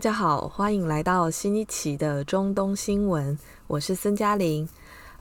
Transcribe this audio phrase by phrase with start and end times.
[0.00, 4.66] 大家好，欢迎来到新一期的中东新闻，我是孙嘉玲。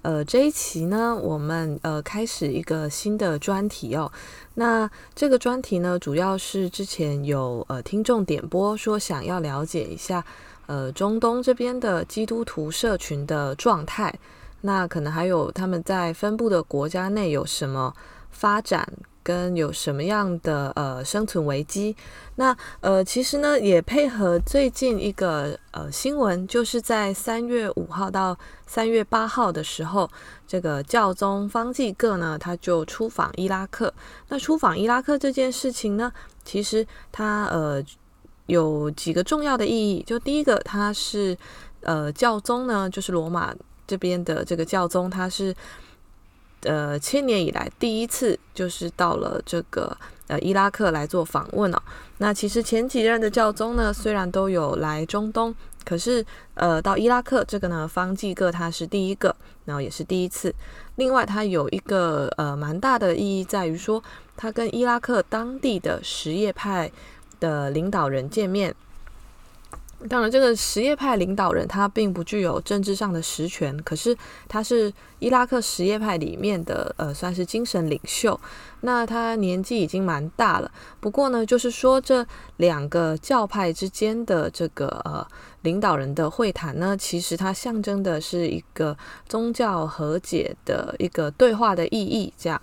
[0.04, 4.10] 呃，这一期呢，我们呃开始一个新的专题哦。
[4.54, 10.24] 那这个专题呢，主要是之前有呃听众点播说想要了解一下
[10.68, 14.18] 呃中东这边的基督徒社群的状态，
[14.62, 17.94] 那可能还有他们在分布的国家内有什么
[18.32, 18.90] 发展。
[19.24, 21.96] 跟有什么样的呃生存危机？
[22.36, 30.10] 那呃其实呢也配合最近一个呃新闻，就是在三月五号到三月八号的时候，
[30.48, 33.94] 这个教宗方济各呢他就出访伊拉克。
[34.30, 36.12] 那出访伊拉克这件事情呢，
[36.44, 37.84] 其实他呃
[38.46, 40.02] 有几个重要的意义。
[40.08, 41.38] 就第一个，他是
[41.82, 43.54] 呃教宗呢，就是罗马
[43.86, 45.54] 这边的这个教宗，他是。
[46.64, 49.96] 呃，千年以来第一次就是到了这个
[50.28, 51.82] 呃伊拉克来做访问哦。
[52.18, 60.54] 那其实前几任的教宗呢，虽然都有来中东，可是呃到伊拉克这个呢，方济各他是第一个，然后也是第一次。
[60.96, 64.04] 另外，他有一个呃蛮大的意义在于说，
[64.36, 66.92] 他跟伊拉克当地的什叶派
[67.40, 68.76] 的领导人见面。
[70.08, 74.16] 当然，这个什叶派领导人他并不具有政治上的实权，可是
[74.48, 78.40] 他是伊拉克什叶派里面的呃，算是精神领袖。
[78.80, 82.26] 那他年纪已经蛮大了，不过呢，就是说这
[82.58, 85.28] 两个教派之间的这个呃
[85.64, 92.34] 领导人的会谈呢，其实它象征的是一个宗教和解的一个对话的意义。
[92.38, 92.62] 这样，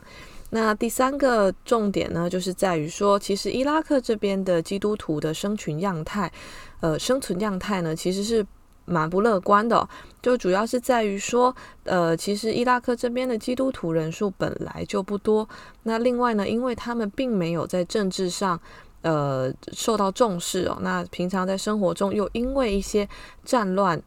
[0.48, 6.32] 那第三个重点呢，就是在于说，其实伊拉克这边的基督徒的生群样态。
[6.80, 8.46] 呃，生存样态呢，其实是
[8.84, 9.88] 蛮不乐观的，
[10.22, 11.52] 就主要是在于说，
[11.84, 15.48] 呃，其实伊拉克这边的基督徒人数本来就不多，
[15.82, 18.60] 那另外呢，因为他们并没有在政治上，
[19.02, 23.08] 呃，受到重视哦，那平常在生活中又因为一些
[23.44, 24.00] 战乱，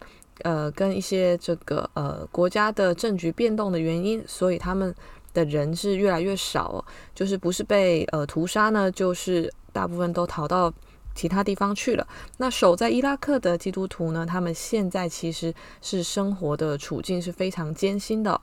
[0.43, 4.95] 呃，跟一些这个呃国家的政局变动的原因，所以他们
[5.33, 10.73] 的人是越来越少哦，就是不是被呃屠杀呢，就是大部分都逃到。
[11.19, 12.07] 其他地方去了。
[12.37, 14.25] 那守在伊拉克的基督徒呢？
[14.25, 18.39] 他们现在其实是生活的处境是非常艰辛的。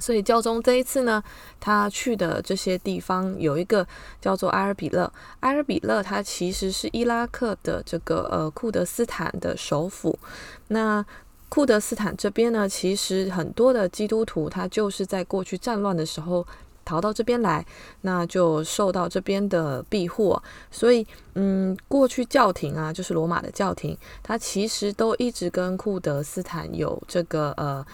[0.00, 1.22] 所以教宗这一次呢，
[1.60, 3.86] 他去的这些地方有一个
[4.20, 5.12] 叫做埃尔比勒。
[5.40, 10.18] 埃尔比勒它其实是伊拉克的这个呃库德斯坦的首府。
[10.66, 11.06] 那
[11.48, 16.44] 库德斯坦这边呢，其实很多的基督徒他就是在过去战乱的时候。
[16.84, 17.64] 逃到这边来，
[18.02, 20.40] 那就受到这边的庇护。
[20.70, 27.86] 所以，嗯，过去教廷啊，就是罗马的教廷，它其实都一直跟库德斯坦有这个呃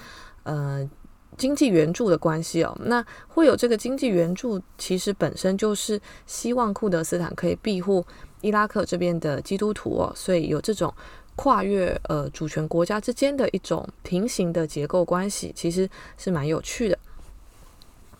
[0.42, 0.90] 呃
[1.36, 2.76] 经济援助的关系哦。
[2.84, 8.04] 那会有这个经济援助，其实本身就是希望库德斯坦可以庇护
[8.40, 10.12] 伊拉克这边的基督徒哦。
[10.14, 10.92] 所以有这种
[11.36, 16.98] 跨越呃主权国家之间的一种平行的结构关系，其实是蛮有趣的。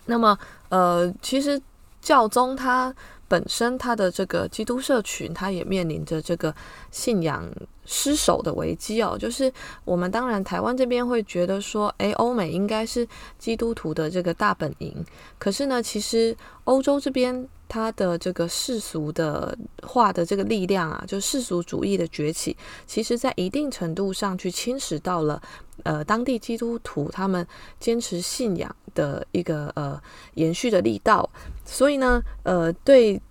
[0.05, 0.37] 那么，
[0.69, 1.61] 呃，其实
[2.01, 2.93] 教宗他
[3.27, 6.53] 本身他的这个基督社群，他也面临着这个
[6.91, 7.49] 信仰
[7.85, 9.17] 失守的危机哦。
[9.17, 9.51] 就是
[9.85, 13.07] 我们当然台湾这边会觉得说，诶，欧美应该是
[13.37, 15.05] 基督徒的这个大本营，
[15.37, 16.35] 可是呢，其实
[16.65, 17.47] 欧洲这边。
[17.73, 22.53] 他的这个世俗的化的这个力量啊，就世俗主义的崛起，
[22.85, 25.41] 其实在一定程度上去侵蚀到了
[25.83, 27.45] 呃当地基督徒他们
[27.79, 30.01] 坚持信仰的一个呃
[30.35, 31.29] 延续的力道。
[31.65, 33.21] 所以呢，呃，对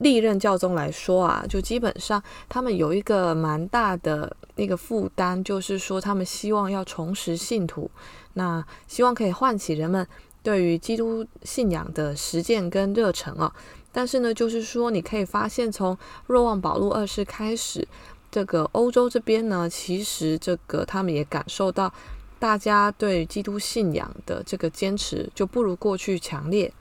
[0.00, 7.90] 历任教宗来说啊，就基本上他们有一个蛮大的那个负担，就是说他们希望要重拾信徒，
[8.34, 10.06] 那希望可以唤起人们。
[10.40, 13.52] 对于基督信仰的实践跟热忱啊，
[13.92, 17.86] 但是呢，就是说你可以发现，从若望保禄二世开始，
[18.30, 21.92] 这个欧洲这边呢，其实这个他们也感受到，
[22.38, 26.72] 大家对基督信仰的这个坚持就不如过去强烈。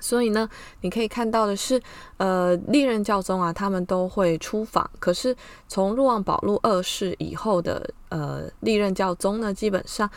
[0.00, 0.48] 所以呢，
[0.80, 1.82] 你可以看到的是，
[2.16, 4.90] 呃，历任教宗啊，他们都会出访。
[4.98, 5.36] 可是
[5.68, 10.10] 从若望保禄二世以后的呃历任教宗呢，基本上。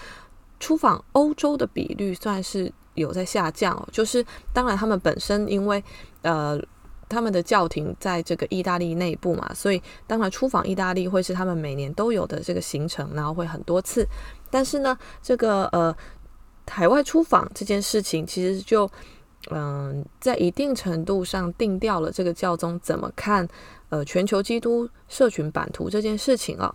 [0.59, 5.83] 出访欧洲的比率算是有在下降哦，就是当然他们本身因为
[6.21, 6.57] 呃
[7.13, 14.07] 他们的教廷在这个意大利内部嘛，所以当然出访意大利会是他们每年都有的这个行程，然后会很多次。
[14.49, 15.95] 但是呢，这个呃
[16.67, 18.89] 海外出访这件事情，其实就
[19.51, 23.45] 嗯、在一定程度上定调了这个教宗怎么看
[23.89, 26.73] 呃全球基督社群版图这件事情啊、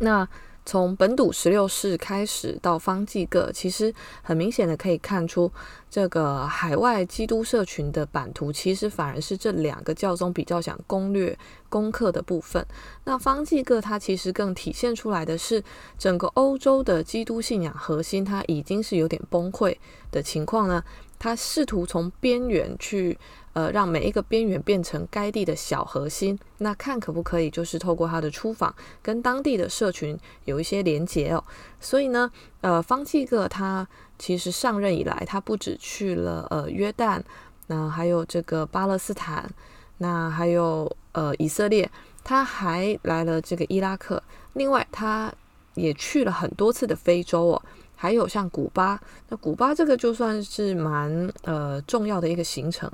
[0.00, 0.28] 那
[0.64, 3.92] 从本笃十六世开始到方济各，其实
[4.22, 5.50] 很明显的可以看出，
[5.90, 11.36] 这个海外基督社群的版图，其实反而是这两个教宗比较想攻略
[11.68, 12.64] 攻克的部分。
[13.04, 15.62] 那方济各他其实更体现出来的是，
[15.98, 19.76] 整个欧洲的基督信仰核心，它已经是有点崩溃
[20.10, 20.84] 的情况呢。
[21.18, 23.16] 他试图从边缘去，
[23.54, 26.38] 呃，让每一个边缘变成该地的小核心。
[26.58, 31.44] 那看可不可以，就是透过他的出访，跟当地的社群有一些连结哦。
[31.80, 33.86] 所以呢，呃，方济各他
[34.18, 37.20] 其实上任以来，他不止去了呃约旦，
[37.66, 39.50] 那还有这个巴勒斯坦，
[39.98, 41.90] 那还有呃以色列，
[42.24, 44.22] 他还来了这个伊拉克。
[44.54, 45.32] 另外，他
[45.74, 47.62] 也去了很多次的非洲哦。
[47.94, 52.90] 还有像古巴，那古巴这个就算是蛮呃重要的一个行程。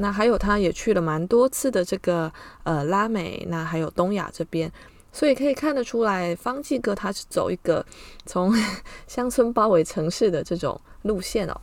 [0.00, 2.32] 那还有他也去了蛮多次的这个
[2.64, 4.72] 呃拉美，那还有东亚这边，
[5.12, 7.84] 所以可以看得出来，方济哥他是走一个
[8.24, 8.54] 从
[9.06, 11.60] 乡村包围城市的这种路线哦。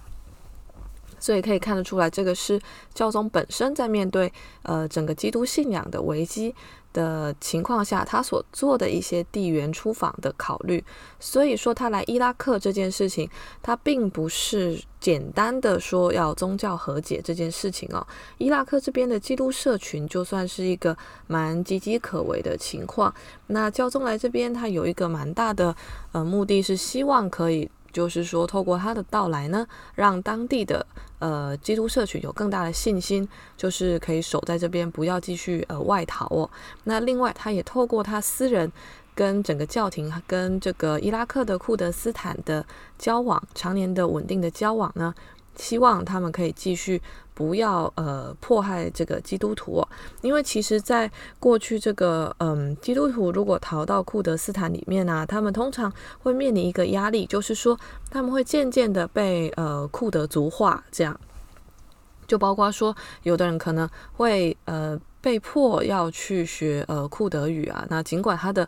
[1.20, 2.62] 所以可以看得出来，这个是
[2.94, 4.32] 教宗本身在面对
[4.62, 6.54] 呃整个基督信仰的危机
[6.98, 10.84] 的情况下，他所做的一些地缘出访的考虑。
[11.20, 13.30] 所以说，他来伊拉克这件事情，
[13.62, 18.06] 他并不是简单的说要宗教和解这件事情哦。
[18.40, 20.98] 伊拉克这边的基督社群，就算是一个
[21.28, 23.14] 蛮岌岌可危的情况。
[23.46, 25.76] 那教宗来这边，他有一个蛮大的
[26.14, 27.70] 呃目的是希望可以。
[27.94, 29.66] 就是说，透过他的到来呢，
[29.96, 30.86] 让当地的
[31.20, 36.50] 呃基督社群有更大的信心，就是可以守在这边，不要继续呃外逃哦。
[36.84, 38.72] 那另外，他也透过他私人
[39.16, 42.66] 跟整个教廷跟这个伊拉克的库德斯坦的
[42.98, 45.14] 交往，常年的稳定的交往呢，
[45.58, 47.02] 希望他们可以继续。
[47.38, 49.88] 不要呃迫害这个基督徒，
[50.24, 51.08] 因为其实在
[51.40, 55.94] 过去这个嗯基督徒如果逃到库德斯坦里面呢，他们通常
[56.24, 61.16] 会面临一个压力，就是说他们会渐渐的被呃库德族化，这样
[62.26, 68.68] 就包括说有的人可能会呃被迫要去学呃库德语啊，那尽管他的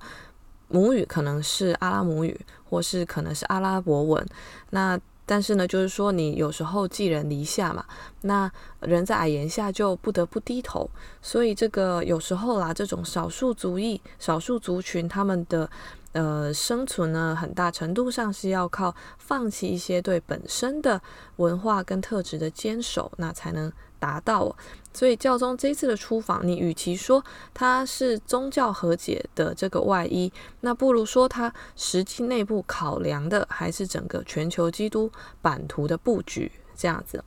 [0.68, 2.40] 母语可能是阿拉姆语，
[2.70, 4.24] 或是可能是阿拉伯文，
[4.70, 5.00] 那。
[5.30, 7.86] 但是呢，就是说你有时候寄人篱下嘛，
[8.22, 10.90] 那人在矮檐下就不得不低头，
[11.22, 15.70] 所以这个有时候啦，这种少数族裔、少数族群他们的
[16.14, 21.00] 呃生存呢，很大程度上是要靠放弃一些对本身的
[21.36, 24.56] 文化跟特质的坚守，那才能达到。
[24.92, 27.24] 所以教宗这次的出访，你与其说
[27.54, 30.32] 它是宗教和解的这个外衣，
[30.62, 35.10] 那不如说它实际内部考量的还是整个全球基督
[35.44, 37.24] 版图的布局这样子。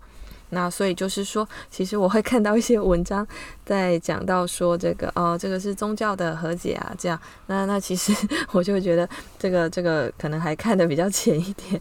[0.51, 3.27] 那所以就是说，其实我会看到一些文章
[3.65, 7.19] 在讲到说这个哦，这个是宗教的和解啊，这样。
[7.47, 8.13] 那那其实
[8.53, 9.09] 我就会觉得
[9.39, 11.81] 这个这个可能还看得比较浅一点，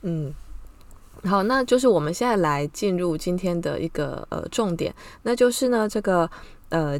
[0.00, 0.34] 嗯。
[1.24, 6.28] 好，那就是我们现在来进入今天的一个呃重点，那就是呢这个
[6.70, 6.98] 呃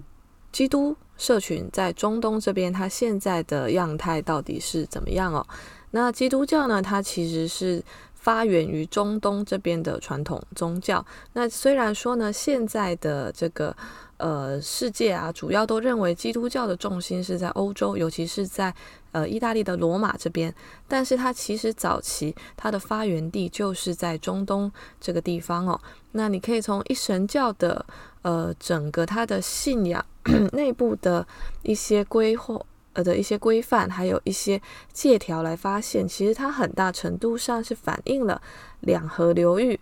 [0.51, 5.47] 基督社群在中东这边，它现在的样态到底是怎么样哦？
[5.91, 7.83] 那基督教呢，它其实是
[8.15, 11.05] 发源于中东这边的传统宗教。
[11.32, 13.77] 那虽然说呢，现在的这个。
[14.19, 18.73] 呃，世界啊，主要都认为基督教的重心是在欧洲，尤其是在
[19.13, 20.53] 呃意大利的罗马这边。
[20.89, 25.81] 但是它其实早期它的发源地就是在中东这个地方哦。
[26.13, 27.87] 那你可以从一神教的
[28.23, 30.05] 呃整个它的信仰
[30.53, 31.27] 内部的
[31.63, 32.61] 一些规划
[32.95, 34.61] 呃的一些规范，还有一些
[34.93, 38.43] 借条来发现，其实它很大程度上是反映了
[38.81, 39.79] 两河流域。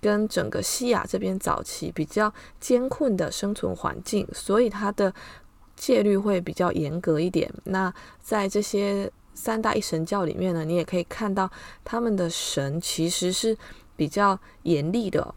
[0.00, 5.12] 跟整个西亚这边早期比较艰困的生存环境，所以它的
[5.78, 7.50] 戒律会比较严格一点。
[7.64, 11.50] 那在这些三大一神教里面呢，你也可以看到
[11.84, 13.56] 他们的神其实是
[13.96, 15.34] 比较严厉的。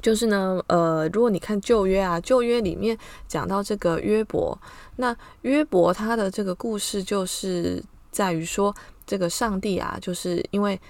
[0.00, 4.56] 就是呢，呃，如果你看旧约啊，旧约里面讲到这个约伯，
[4.96, 10.80] 那约伯他的这个故事就是在于说，这个上帝啊，就是因为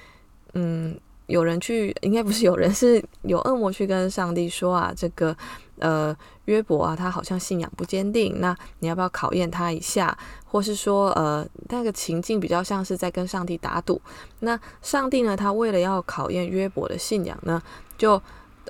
[0.55, 0.99] 嗯。
[1.29, 5.37] 有人去，应该不是有人， 是有恶魔去跟上帝说啊，这个
[5.81, 10.17] 呃约伯啊，他好像信仰不坚定，那你要不要考验他一下？
[10.45, 14.01] 或是说呃那个情境比较像是在跟上帝打赌。
[14.41, 17.63] 那上帝呢，他为了要考验约伯的信仰呢，
[17.97, 18.21] 就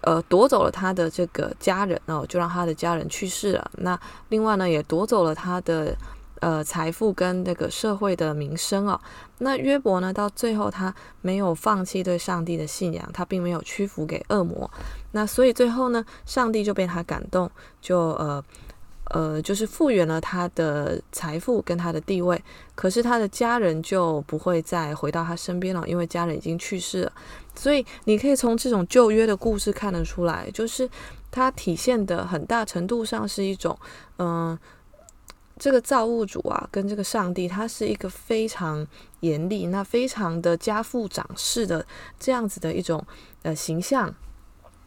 [0.03, 3.71] 呃夺走了他的这个家人哦，就让他的家人去世了。
[3.79, 5.97] 那另外呢，也夺走了他的。
[6.41, 9.01] 呃，财富跟那个社会的名声哦，
[9.39, 14.71] 那约伯呢，到最后他没有放弃对上帝的信仰，他并没有屈服给恶魔，
[15.13, 17.51] 那所以最后呢，上帝就被他感动，
[17.81, 18.45] 就呃
[19.11, 22.43] 呃，就是复原了他的财富跟他的地位，
[22.75, 27.13] 可是他的家人就不会再回到他身边了，因为家人已经去世了。
[27.55, 30.91] 所以你可以从这种旧约的故事看得出来，就是
[31.31, 33.79] 它体现的很大程度上是一种，
[34.19, 34.59] 嗯、
[35.59, 38.87] 这个造物主啊，跟这个上帝，他是一个非常
[39.21, 41.85] 严厉、那非常的家父长势的
[42.19, 43.05] 这样子的一种
[43.43, 44.15] 呃形象。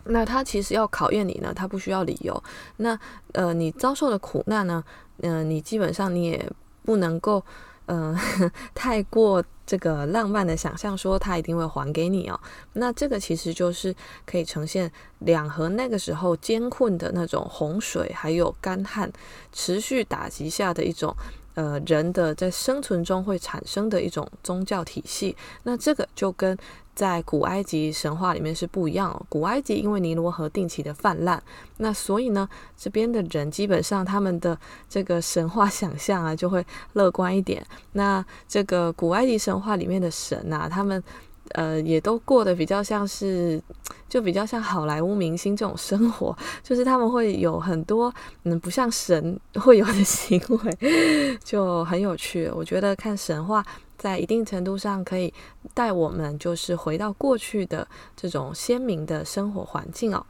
[0.06, 2.44] 那他其实要考验你呢，他不需要理由。
[2.78, 2.98] 那
[3.34, 4.84] 呃，你遭受的苦难呢，
[5.18, 6.52] 嗯、呃，你基本上你也
[6.84, 7.44] 不能够，
[7.90, 12.40] 嗯、呃， 太过这个浪漫的想象说他一定会还给你哦。
[12.74, 13.94] 那这个其实就是
[14.26, 19.12] 可以呈现两河那个时候艰困的那种洪水，还有干旱
[19.52, 21.16] 持续打击下的一种。
[21.56, 26.58] 呃，人的在生存中会产生的一种宗教体系，那这个就跟
[27.00, 29.26] 在古埃及神话里面是不一样哦。
[29.30, 31.40] 古埃及因为尼罗河定期的泛滥，
[31.78, 37.66] 那所以呢，这边的人基本上他们的这个神话想象啊，就会乐观一点。
[37.94, 41.02] 那这个古埃及神话里面的神呐、啊，他们。
[41.50, 43.62] 呃，也都过得比较像是，
[44.08, 48.14] 就比较像好莱坞明星这种生活， 就是他们会有很多
[48.44, 52.50] 嗯，不像神会有的行为， 就很有趣。
[52.54, 53.66] 我觉得看神话，
[53.98, 55.34] 在一定程度上可以
[55.74, 60.26] 带我们就是回到过去的这种鲜明的生活环境哦。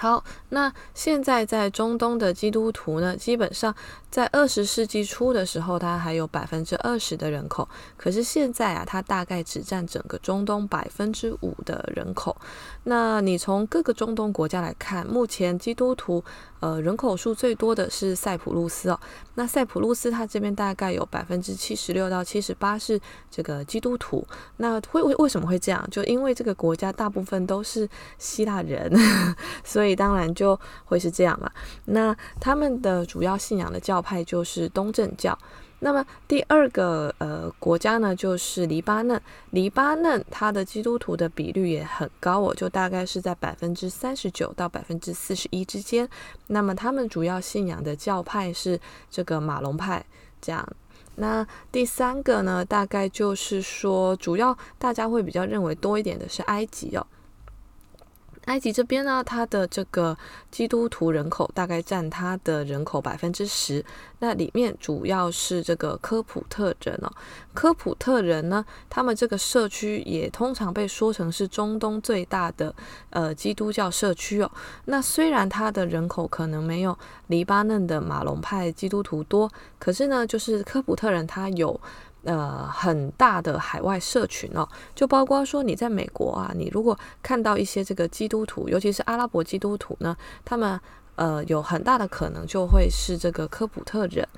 [0.00, 3.74] 好，那现在在中东的基督徒呢，基本上
[4.10, 12.34] 在二十世纪初的时候，它还有百分之二十的人口，可是现在啊，它大概只占整个中东百分之五的人口。
[12.84, 16.24] 那你从各个中东国家来看，目前基督徒
[16.60, 18.98] 呃人口数最多的是塞浦路斯哦。
[19.34, 22.98] 那塞浦路斯它这边大概有百分之七十六到七十八是
[23.30, 24.26] 这个基督徒。
[24.56, 25.86] 那会为为什么会这样？
[25.90, 28.90] 就因为这个国家大部分都是希腊人，
[29.62, 29.89] 所以。
[29.90, 31.50] 以当然就会是这样嘛。
[31.86, 35.36] 那他们的主要信仰的教派就是东正教。
[35.82, 39.20] 那么第二个呃国家呢，就是黎巴嫩。
[39.50, 46.08] 黎巴嫩它的基督徒的比率也很高哦，就大概是在百分之三十九到百分之四十一之间。
[46.48, 48.78] 那么他们主要信仰的教派是
[49.10, 50.04] 这个马龙派。
[50.42, 50.66] 这样。
[51.16, 57.06] 那第三个呢，大概就是说，主要大家会比较认为多一点的是埃及哦。
[58.50, 60.18] 埃及这边呢，它的这个
[60.50, 63.84] 基督徒人口大概占它的人口百分之十，
[64.18, 67.12] 那里面主要是这个科普特人哦。
[67.54, 72.74] 科普特人呢，他们这个社区也通常被说成是中东最大的
[73.10, 74.50] 呃基督教社区哦。
[74.86, 81.80] 那虽然它的人口可能没有黎巴嫩的马龙派基督徒多，可是呢，就是科普特人他有。
[82.24, 90.78] 呃，很大的海外社群哦，就包括说你在美国啊，你如果看到一些这个基督徒，尤其是阿拉伯基督徒呢，他们
[91.16, 94.28] 呃有很大的可能就会是这个科普特人。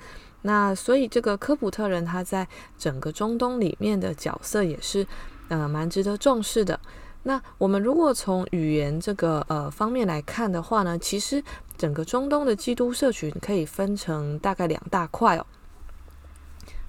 [0.43, 2.47] 那所以这个科普特人他在
[2.77, 5.05] 整个中东里面的角色也是
[5.49, 6.79] 呃蛮值得重视的。
[7.23, 11.43] 那我们如果从语言这个呃方面来看的话呢，其实
[11.77, 15.45] 整个中东的基督社群可以分成大概两大块哦。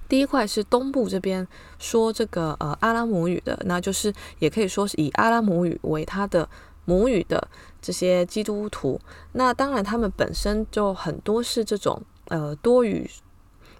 [0.07, 1.47] 第一块是东部这边
[1.79, 6.47] 说这个呃阿拉姆语的，那就是也可以说是以阿拉姆语为他的
[6.85, 7.47] 母语的
[7.81, 8.99] 这些基督徒。
[9.33, 13.09] 那当然他们本身就很多是这种呃多语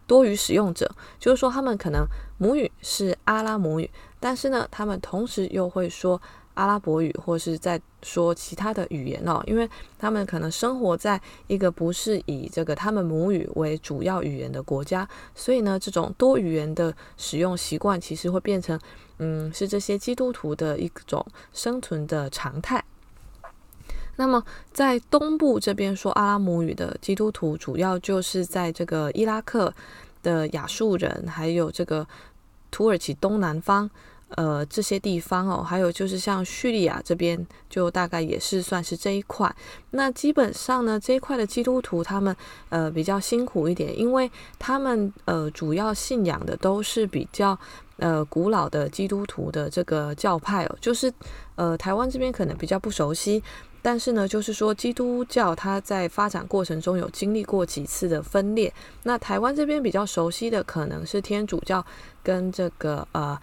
[0.07, 0.89] 多语使用者，
[1.19, 2.05] 就是说他们可能
[2.37, 3.89] 母语是阿拉姆语，
[4.19, 6.21] 但是呢他们同时又会说。
[6.55, 18.79] 阿拉伯语，或是在说其他的语言哦，因为他们可能生活在一个不是以这个他们母语为主要语言的国家，所以呢，这种多语言的使用习惯其实会变成，
[19.19, 22.83] 嗯，是这些基督徒的一种生存的常态。
[24.17, 29.73] 那么在东部这边说阿拉姆语的基督徒，主要就是在这个伊拉克
[30.23, 32.07] 的亚述人，还有这个
[32.71, 33.89] 土耳其东南方。
[34.35, 39.53] 呃，这些地方哦，还有就是像叙利亚这边，就大概也是算是这一块。
[39.91, 42.35] 那基本上呢，这一块的基督徒他们
[42.67, 47.57] 呃比较辛苦一点，因为他们呃主要信仰的都是比较
[47.97, 51.11] 呃古老的基督徒的这个教派哦，就是
[51.55, 53.41] 呃台湾这边可能比较不熟悉，
[53.81, 58.73] 但是呢，就是说基督教它在发展过程中有经历过几次的分裂。
[59.03, 61.85] 那台湾这边比较熟悉的可能是天主教
[62.21, 63.39] 跟这个呃。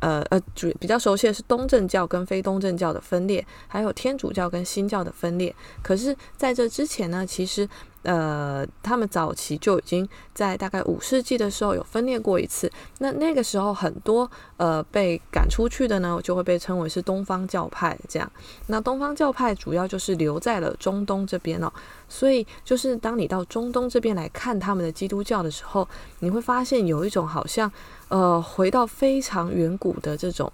[0.00, 5.54] 呃呃，主比较熟悉的是东正教跟非东正教的分裂，还有天主教跟新教的分裂。
[5.82, 7.68] 可是，在这之前呢，其实
[8.02, 12.70] 呃，他们早期就已经在大概五世纪的时候有分裂过一次。
[12.98, 18.30] 那那个时候很多呃被赶出去的呢，就会被称为是东方教派这样。
[18.68, 21.70] 那东方教派主要就是留在了中东这边哦。
[22.08, 25.86] 所以就是当你到中东这边来看他们的基督教的时候，
[26.20, 27.70] 你会发现有一种好像
[28.08, 30.52] 呃回到非常远古的这种。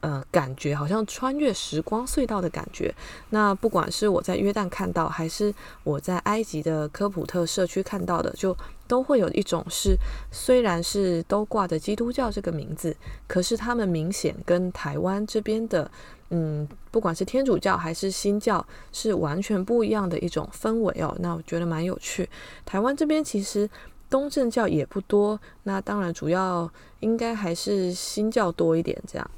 [0.00, 2.94] 呃，感觉好像穿越时光隧道的感觉。
[3.30, 5.52] 那不管是我在约旦看到，还是
[5.82, 9.96] 我在埃及的科普特社区看到的，就都会有一种是，
[10.30, 15.90] 虽然是都挂着基督教这个名字，可是他们明显跟台湾这边的，
[16.30, 21.12] 嗯，不管是天主教还是新教，是完全不一样的一种氛围哦。
[21.18, 22.30] 那我觉得蛮有趣。
[22.64, 23.68] 台湾这边其实
[24.10, 29.30] 东正教也不多，那当然主要应该还是新教多一点这样。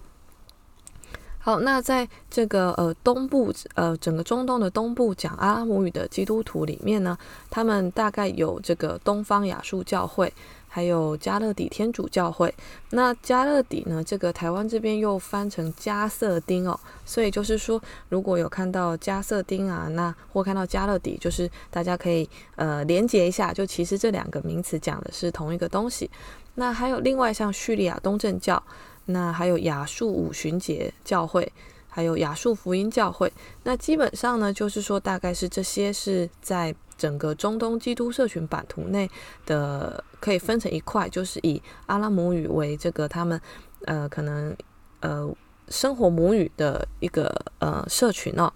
[1.43, 7.17] 好，那在这个呃东部呃整个中东的东部讲阿拉姆语的基督徒里面呢，
[7.49, 10.31] 他们大概有这个东方亚述教会，
[10.71, 12.55] 还有加勒底天主教会。
[12.91, 26.09] 那加勒底呢，这个台湾这边又翻成加瑟丁哦，所以就是说，如果有看到加瑟丁啊，那或看到加勒底，就是大家可以呃连结一下，就其实这两个名词讲的是同一个东西。
[26.55, 28.63] 那还有另外像叙利亚东正教。
[29.07, 31.51] 那还有亚述五旬节教会，
[31.89, 33.33] 还有亚述福音教会。
[33.65, 39.11] 那基本上呢，就是说大概是这些是在整个中东基督社群版图内
[39.47, 43.41] 的，可以分成一块，就是以阿拉姆语为这个他们
[43.87, 44.55] 呃可能
[45.01, 45.29] 呃
[45.69, 48.53] 生活母语的一个呃社群哦。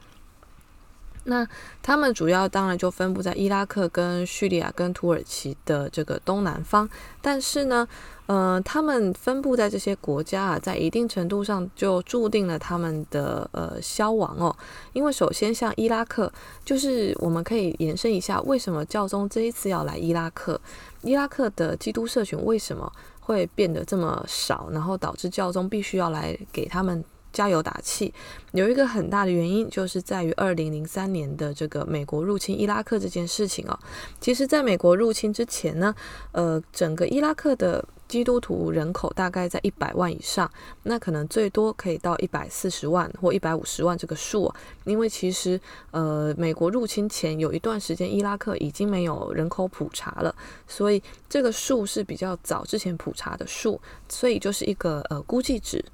[1.26, 1.48] 那
[1.82, 6.86] 他们主要当然就分布在伊拉克、跟叙利亚、跟土耳其的这个东南方，
[7.22, 7.88] 但是呢，
[8.26, 14.54] 呃，他们分布在这些国家啊，在一定程度上就注定了他们的呃消亡哦。
[14.92, 16.30] 因为首先像伊拉克，
[16.62, 20.60] 就是我们可以延伸一下，为什么教宗这一次要来伊拉克？
[21.04, 24.68] 伊拉克的基督社群为什么会变得这么少？
[24.72, 27.04] 然后导致教宗必须要来给他们。
[27.34, 28.14] 加油打气，
[28.52, 33.76] 有一个很大的原因，就是在于二零零三年的这个美国入侵伊拉克这件事情哦。
[34.20, 35.92] 其实，在美国入侵之前呢，
[36.30, 40.50] 呃，整个伊拉克的基督徒人口大概在一百万以上，
[40.82, 44.56] 那可能最多可以到一百四十万或一百五十万这个数啊。
[44.84, 50.34] 因为其实，呃，美国入侵前有一段时间，伊拉克已经没有人口普查了，
[50.68, 55.84] 所以这个数是比较早之前普查的数，所以就是一个呃估计值。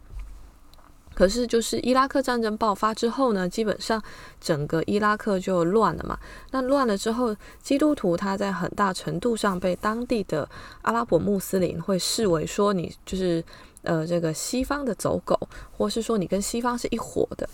[1.21, 4.03] 可是，就是伊拉克战争爆发之后呢，基本上
[4.41, 6.19] 整个伊拉克就乱了嘛。
[6.51, 10.49] 那乱了之后，基督徒他在很大程度上被当地的
[10.81, 13.45] 阿拉伯穆斯林会视为说你就是
[13.83, 15.39] 呃这个西方的走狗，
[15.77, 17.47] 或是说你跟西方是一伙的。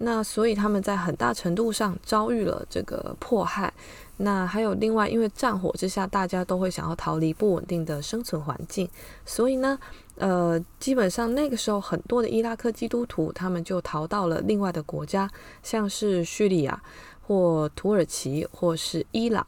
[0.00, 3.74] 那所以他们在很大程度上遭遇了这个迫害。
[4.18, 8.88] 那还有另外，因为战火之下，大家都会想要逃离不稳定的生存环境，
[9.24, 9.76] 所以呢，
[10.18, 15.30] 呃，基本上那个时候很多的伊拉克基督徒他们就逃到了另外的国家，
[15.62, 16.82] 像是叙利亚
[17.22, 19.46] 或土耳其或是伊朗。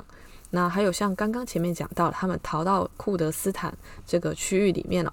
[0.51, 5.13] 那还有像刚刚前面讲到，他们逃到库德斯坦这个区域里面了。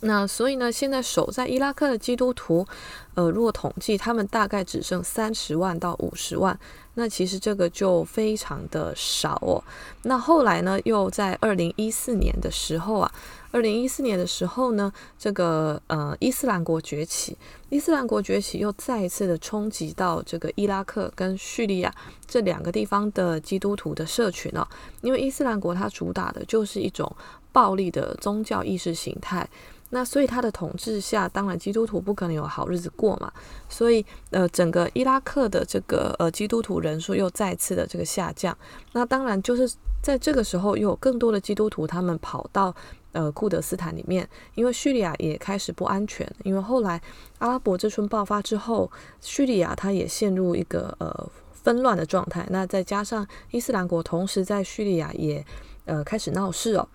[0.00, 2.66] 那所以呢，现在守在伊拉克的基督徒，
[3.14, 6.58] 呃，如果统计，他们大概只剩三十万到五十万。
[6.94, 9.62] 那其实这个就非常的少哦。
[10.02, 13.12] 那后来呢，又在二零一四年的时候啊，
[13.52, 17.36] 二零一四年的时候呢，这个呃伊斯兰国崛起，
[17.68, 21.94] 伊斯兰国崛起又再一次的冲击到这个伊拉克跟叙利亚
[22.26, 24.66] 这两个地方的基督徒的社群哦。
[25.02, 27.14] 因为伊斯兰国它主打的就是一种
[27.52, 29.48] 暴力的宗教意识形态。
[29.90, 33.30] 那所以他的统治下，当然基督徒不可能有好日子过嘛。
[33.68, 38.56] 所以呃，整个伊拉克的这个呃基督徒人数又再次的这个下降。
[38.92, 39.68] 那当然就是
[40.00, 42.74] 在这个时候，又有更多的基督徒他们跑到
[43.12, 46.28] 呃库德斯坦里面，因为叙利亚也开始不安全。
[46.44, 47.00] 因为后来
[47.38, 52.46] 阿拉伯之春爆发之后，叙利亚它也陷入一个呃纷乱的状态。
[52.50, 55.44] 那再加上伊斯兰国同时在叙利亚也
[55.84, 56.88] 呃开始闹事哦。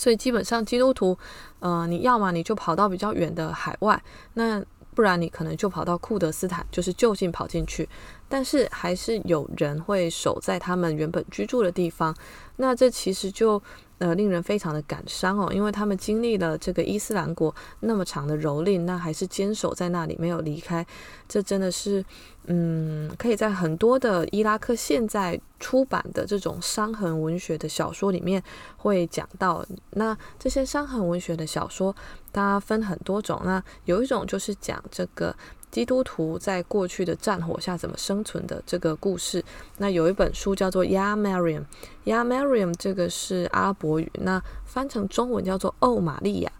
[0.00, 1.18] 所以基本上基督徒，
[1.58, 7.86] 呃，你要么你就跑到比较远的海外，那不然你可能就跑到库德斯坦，就是就近跑进去。
[8.30, 12.16] 但是还是有人会守在他们原本居住的地方，
[12.56, 13.62] 那这其实就。
[14.00, 20.86] 呃，令人非常的感伤哦，因为他们经历了这个伊斯兰国那么长的蹂躏，那还是坚守在那里没有离开，
[21.28, 22.02] 这真的是，
[22.46, 28.42] 嗯，可以在很多的伊拉克现在出版的这种伤痕文学的小说里面
[28.78, 29.62] 会讲到。
[29.90, 31.94] 那这些伤痕文学的小说，
[32.32, 35.36] 它分很多种，那有一种就是讲这个
[35.70, 39.44] 基督徒在过去的战火下怎么生存的这个故事。
[39.78, 41.64] 那有一本书叫做《Ya Maryam》
[42.04, 46.52] ，Ya Maryam 这个是阿拉伯语，那翻成中文叫做“奥，玛利亚”。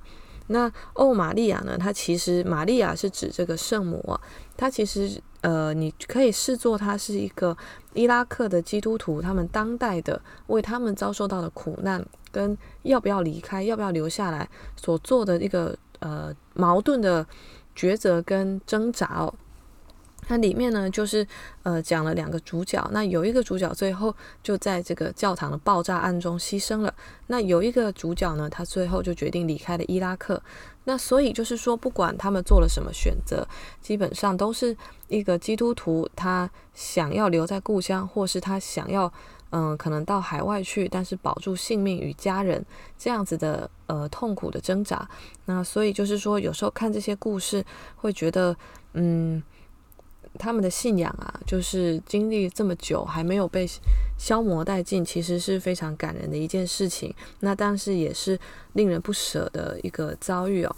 [0.48, 1.76] 那“奥，玛利亚”呢？
[1.78, 4.18] 它其实玛利亚是指这个圣母，
[4.56, 7.56] 它其实呃，你可以视作它是一个
[7.94, 17.24] 伊拉克的基督徒，他们当代的为他们遭受到的苦难跟要不要离开、要不要留下来所做的一个呃矛盾的
[17.76, 19.34] 抉择跟挣扎哦。
[20.22, 21.26] 它里面呢，就是
[21.64, 26.94] 呃讲了两个主角，那有一个主角最后就在这个教堂的爆炸案中牺牲了，
[27.26, 30.40] 那有一个主角呢，他最后就决定离开了伊拉克。
[30.84, 33.46] 那所以就是说，不管他们做了什么选择，
[33.80, 34.76] 基本上都是
[35.08, 39.12] 一个基督徒，他想要留在故乡，或是他想要
[39.50, 42.64] 嗯、可能到海外去，但是保住性命与家人
[42.98, 45.08] 这样子的呃痛苦的挣扎。
[45.44, 47.64] 那所以就是说，有时候看这些故事，
[47.96, 48.56] 会觉得
[48.94, 49.42] 嗯。
[50.38, 53.66] 他们的信仰啊，就是经历这么久还没有被
[54.16, 57.12] 消磨殆尽，其实是非常感人的一件事情。
[57.40, 58.38] 那但是也是
[58.74, 60.76] 令人不舍的一个遭遇哦。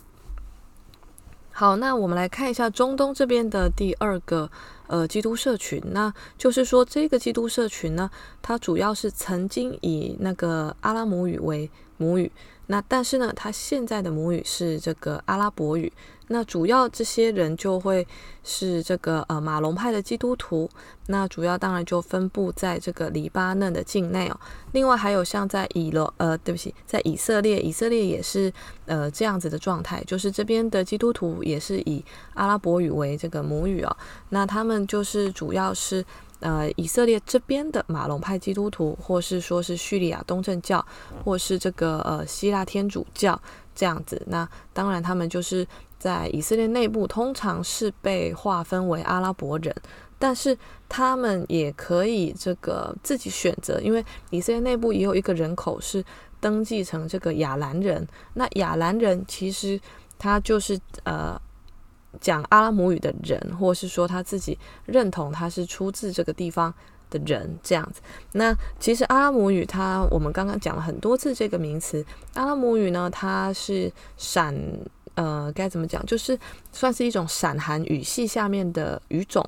[1.53, 4.51] 好，那我们来看一下中东这边的第二个
[4.87, 8.11] 呃基督社群，那就是说这个基督社群呢，
[8.41, 12.33] 它主要是曾经以那个阿拉姆语为母语。
[12.67, 15.93] 那但是呢，他现在的母语是这个阿拉伯语。
[16.29, 18.07] 那主要这些人就会
[18.43, 20.71] 是这个呃马龙派的基督徒。
[21.09, 24.41] 那主要当然就分布在这个黎巴嫩的境内哦。
[24.73, 28.51] 另外还有像在以罗呃，对不起，在以色列，以色列也是
[28.87, 32.03] 呃这样子的状态，就是这边的基督徒也是以
[32.35, 33.95] 阿拉伯语为这个母语哦。
[34.31, 36.03] 那他们就是主要是。
[36.43, 40.85] 呃，以色列这边的马龙派基督徒，或是说是叙利亚东正教，
[41.25, 43.41] 或是这个呃希腊天主教
[43.75, 45.67] 这样子，那当然他们就是
[45.99, 49.75] 在以色列内部，通常是被划分为阿拉伯人，
[50.19, 56.05] 但是他们也可以这个自己选择，因为以色列内部也有一个人口是
[56.41, 59.81] 登记成这个亚兰人，那亚兰人其实
[60.19, 61.41] 他就是呃。
[62.23, 64.57] 讲阿拉姆语的人，或是说他自己
[64.87, 66.73] 认同他是出自这个地方
[67.11, 68.01] 的人，这样子。
[68.33, 72.03] 那其实阿拉姆语它，它我们刚刚讲了很多次这个名词。
[72.35, 74.57] 阿拉姆语呢，它是闪
[75.17, 76.03] 呃，该怎么讲？
[76.07, 76.39] 就是
[76.73, 79.45] 算是一种闪含语系下面的语种。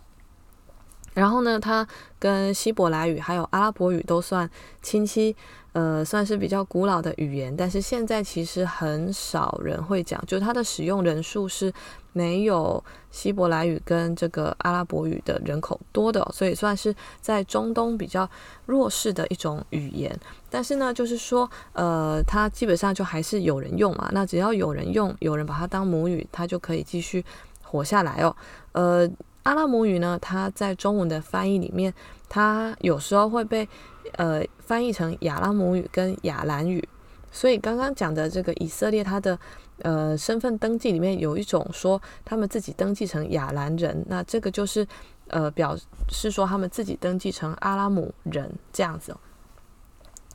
[1.14, 1.86] 然后呢，它
[2.18, 4.50] 跟希伯来语还有阿拉伯语都算
[4.82, 5.34] 亲戚。
[5.74, 11.72] 呃，算是比较古老的语言，但是现在其实很少人会讲，就它的使用人数是
[12.14, 18.26] 没有希伯来语跟这个阿拉伯语的人口多的，所以算是在中东比较
[18.64, 20.18] 弱势的一种语言。
[20.48, 27.22] 但是呢，就是说，呃，它基本上就还是有人用嘛，那只要有人用，有人把它当母语，它就可以继续
[27.60, 28.34] 活下来哦。
[28.72, 29.06] 呃，
[29.42, 31.92] 阿拉姆语呢，它在中文的翻译里面，
[32.30, 33.68] 它有时候会被。
[34.16, 36.86] 呃，翻译成亚拉姆语跟亚兰语，
[37.32, 39.36] 所以刚刚讲的这个以色列，它的
[39.82, 44.86] 呃身份登记里面有一种说他们自己登记成亚兰人，那这个就是
[45.28, 45.76] 呃表
[46.08, 49.16] 示说他们自己登记成阿拉姆人这样子。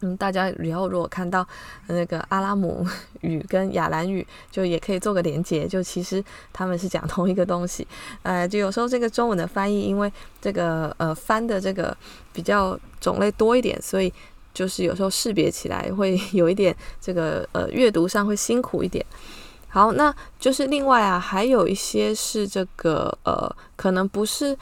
[0.02, 1.46] 嗯，大家以后如果看到
[1.88, 2.88] 那个阿拉姆
[3.20, 6.24] 语跟亚兰语，就也可以做个连接，就其实
[6.54, 7.86] 他们是讲同一个东西。
[8.24, 11.96] 呃，就有时候这个中文的翻译，因为这个呃翻的这个
[12.32, 14.14] 比较种类多一点，所以
[14.60, 19.06] 就是有时候识别起来会 有一点这个呃阅读上会辛苦一点。
[19.70, 24.58] 好，那就是另外啊，还有一些是这个呃，可能不是。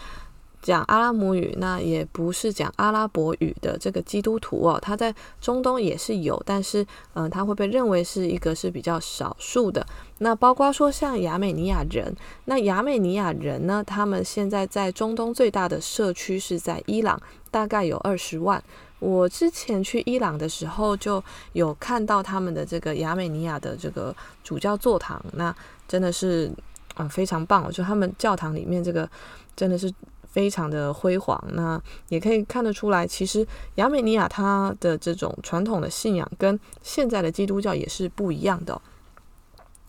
[0.59, 9.85] 讲阿拉姆语，那也不是讲阿拉伯语的这个基督徒哦，他在中东也是有，但是嗯、他会被认为是一个是比较少数的。
[10.17, 12.13] 那包括说像亚美尼亚人，
[12.45, 18.61] 那亚美尼亚人呢，他们现在在中东最大的社区是在伊朗，大概有二十万。
[18.99, 25.55] 我之前去伊朗的时候，就有看到他们的这个亚美尼亚的这个主教座堂，那
[25.87, 26.51] 真的是
[26.95, 29.09] 啊、非常棒，就他们教堂里面这个
[29.55, 29.93] 真的是。
[30.29, 38.81] 非常的辉煌，那也可以看得出来，其实亚美尼亚它的这种传统的信仰跟现在的基督教也是不一样的哦。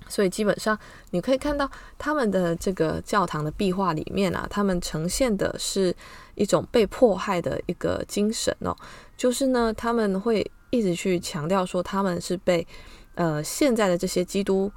[0.09, 0.79] 所以基本上
[1.11, 5.95] 你可以看到他们的这个教堂的壁画里面啊，他们呈现的是
[6.39, 8.75] 一种被迫害的一个精神哦，
[9.17, 12.67] 就是呢，他们会一直去强调说他们是被
[13.15, 14.73] 呃现在的这些基督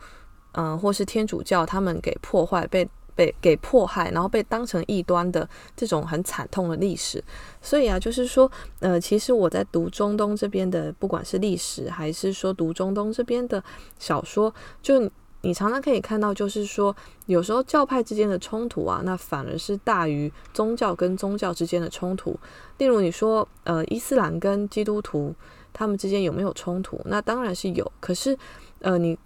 [0.54, 2.86] 嗯、或是天主教他们给破坏被。
[3.14, 7.22] 被给迫害，然后被当成异端的这种很惨痛的历史，
[7.62, 13.62] 所以啊，就是说，呃，其实我在读中东这边的，不管是历史还是说读中东这边的
[14.00, 22.40] 小说，就你常常可以看到，就是说有时候教派之间的冲突啊，那反而是大于宗教跟宗教之间的冲突。
[22.78, 25.34] 例如你说，呃，伊斯兰跟基督徒
[25.74, 27.00] 他们之间有没有冲突？
[27.06, 27.92] 那当然是有。
[28.00, 28.38] 可是，
[28.80, 29.18] 呃，你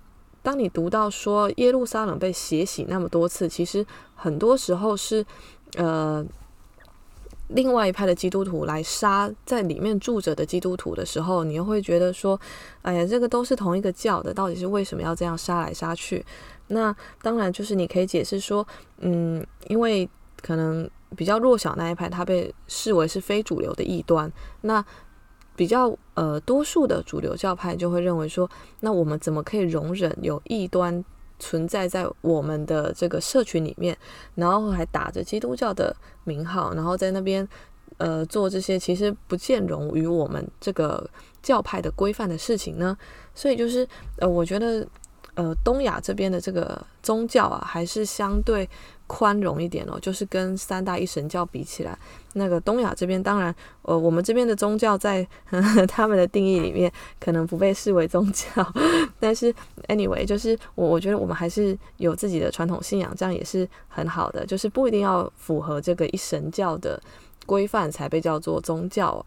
[0.41, 5.25] 当你读到说耶路撒冷被血洗那么多次，其实很多时候是，
[5.77, 6.25] 呃。
[7.49, 12.39] 另外一派的基督徒来杀在里面住着的基督徒的时候，你又会觉得说
[12.81, 16.25] ：“哎呀，这个都是同一个教的，到底是为什么要这样杀来杀去？”
[16.67, 20.09] 那当然就是你可以解释说，嗯，因为
[20.41, 24.31] 可能比较弱小那一派，他被视为是非主流的异端。
[24.61, 24.83] 那
[25.55, 31.05] 比较呃多数的主流教派就会认为说，那我们怎么可以容忍有异端？
[31.37, 33.97] 存在在我们的这个社群里面，
[34.35, 35.93] 然后还打着基督教的
[36.25, 37.47] 名号，然后在那边
[37.97, 41.09] 呃做这些其实不见容于我们这个
[41.41, 42.97] 教派的规范的事情呢。
[43.33, 44.85] 所以就是呃，我觉得
[45.35, 48.69] 呃东亚这边的这个宗教啊，还是相对。
[49.07, 51.95] 宽容一点哦，就是跟三大一神教比起来，
[52.33, 58.45] 那个东亚这边当然，呃，我们这边的宗教在呵呵他们的定义里面可能不被视为宗教，
[59.19, 59.53] 但是
[59.89, 66.99] anyway，就是我我觉得我们还是有自己的传统信仰，这样也是很好的，就是不一定要符合这个一神教的
[67.45, 69.23] 规范才被叫做宗教。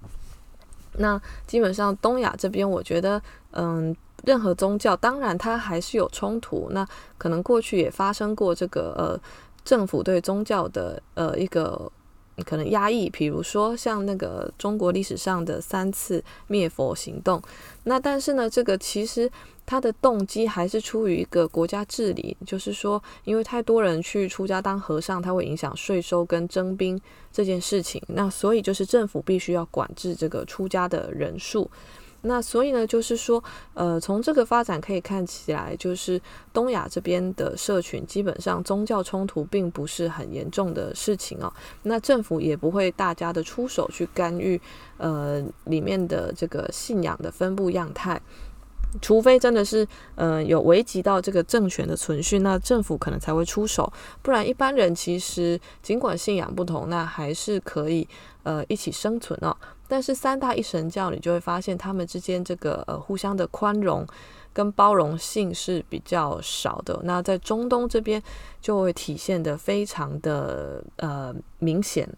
[0.94, 6.84] 那基本上东亚这边，我觉得，嗯，任何宗教当然它还是有冲突，那
[7.16, 9.20] 可能过去也发生过这个呃。
[9.68, 11.92] 政府对宗教的呃一个
[12.46, 17.42] 可能压抑，比如说像那个中国历史上的三次灭佛行动，
[17.84, 19.30] 那但是呢，这个其实
[19.66, 26.98] 它的动机还是出于一个国家治理，就是说，因为太多人去出家当和尚，它会影响税收跟征兵
[27.30, 31.70] 这件事情，那所以就是政府必须要管制这个出家的人数。
[32.28, 36.20] 那所以呢，就是说，呃，从这个发展可以看起来，就是
[36.52, 41.50] 东亚这边的社群基本上宗教冲突并不是很严重的事情哦。
[41.84, 44.60] 那政府也不会大家的出手去干预，
[44.98, 48.20] 呃，里面的这个信仰的分布样态，
[49.00, 53.90] 除非真的是呃有危及到这个政权的存续，那政府可能才会出手。
[54.20, 58.06] 不然一般人其实尽管信仰不同，那还是可以
[58.42, 59.56] 呃一起生存哦。
[59.88, 64.06] 但是三大一神教，你就会发现他们之间这个呃互相的宽容
[64.52, 67.00] 跟包容性是比较少的。
[67.04, 68.22] 那在中东这边
[68.60, 72.08] 就会体现得非常的呃明显。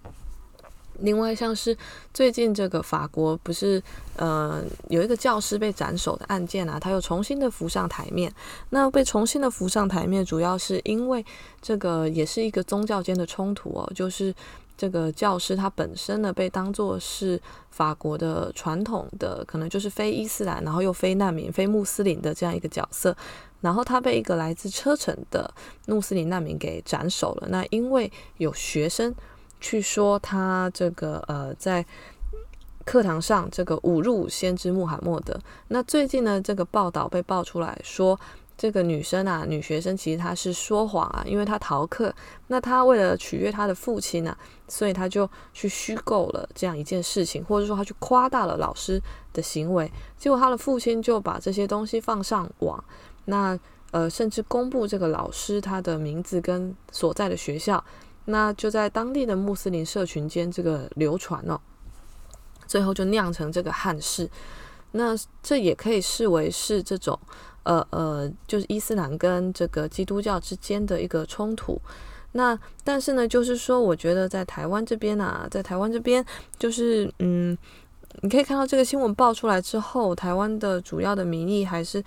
[1.03, 1.75] 另外像是
[2.13, 3.83] 最近这个法国不是
[4.17, 8.31] 呃有一个教师被斩首的案件啊，他又重新的浮上台面。
[8.71, 11.25] 那被重新的浮上台面，主要是因为
[11.63, 14.35] 这个也是一个宗教间的冲突哦，就是。
[14.81, 17.39] 这个教师他本身呢，被当作是
[17.71, 23.15] 法国的传统的，可能就是非伊斯兰，然后又非难民、非穆斯林的这样一个角色，
[23.61, 25.53] 然后他被一个来自车臣的
[25.87, 27.49] 穆斯林难民给斩首了。
[27.51, 29.15] 那因为有学生
[29.61, 31.85] 去说他这个呃在
[32.87, 35.39] 课堂上这个侮辱先知穆罕默德，
[35.69, 38.19] 那最近呢这个报道被爆出来说。
[38.61, 42.15] 这个女生啊，女学生其实她是说谎啊，因为她逃课。
[42.49, 44.37] 那她为了取悦她的父亲呢、
[44.71, 49.03] 所以他就去虚构了这样一件事情，或者说他去夸大了老师
[49.33, 49.91] 的行为。
[50.17, 52.83] 结果他的父亲就把这些东西放上网，
[53.25, 53.59] 那
[53.91, 57.85] 呃，甚至公布这个老师他的名字跟所在的学校，
[58.27, 61.61] 那就在当地的穆斯林社群间这个流传了、哦，
[62.67, 64.31] 最后就酿成这个憾事。
[64.93, 67.19] 那这也可以视为是这种。
[67.63, 71.79] 呃呃，就是伊斯兰跟这个基督教之间的一个冲突。
[72.33, 76.25] 那但是呢，就是说，我觉得在台湾这边啊，在台湾这边，
[76.59, 77.57] 就是嗯，
[78.23, 82.03] 你可以看到这个新闻爆出来之后，台湾的主要的民意还是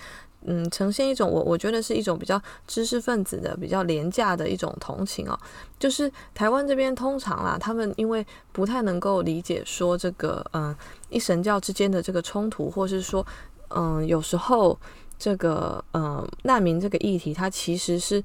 [0.46, 5.38] 嗯，呈现一种我我觉得是一种比较知识分子的比较廉价的一种同情哦。
[5.78, 10.76] 就是台湾这边通常啦，他们因为不太能够理解说这个嗯，
[11.10, 13.26] 一神教之间的这个冲突，或是说
[13.70, 14.78] 嗯，有时候。
[15.20, 18.22] 这个嗯难民这个议题，它其实是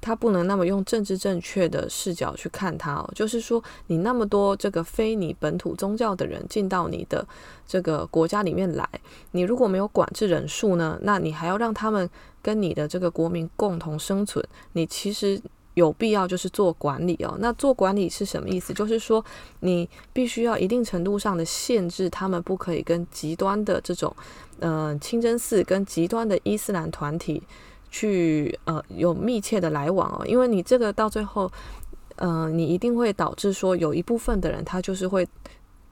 [0.00, 3.10] 他不能那么用政治正确的视角去看它哦。
[3.14, 7.26] 就是说，你那么多这个非你本土宗教的人进到你的
[7.66, 8.88] 这个国家里面来，
[9.32, 12.08] 你如果没有管制人数呢，那你还要让他们
[12.42, 15.40] 跟你的这个国民共同生存，你其实。
[15.76, 18.72] 有必要就是做管理哦，那做管理是什么意思？
[18.72, 19.22] 就是说
[19.60, 24.16] 你必须要一定程度上的限制他们，不可以跟极端的这种，
[24.58, 27.42] 呃，清真寺跟极端的伊斯兰团体
[27.90, 31.50] 去呃有密切的来往哦，因为你这个到最后，
[32.16, 35.26] 呃，你一定会导致说有一部分的人他就是会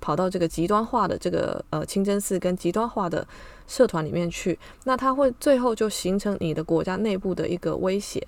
[0.01, 3.27] 跑到这个极端化的这个呃清真寺跟极端化的
[3.67, 8.27] 社团里面去，那它会最后就形成你的国家内部的一个威胁。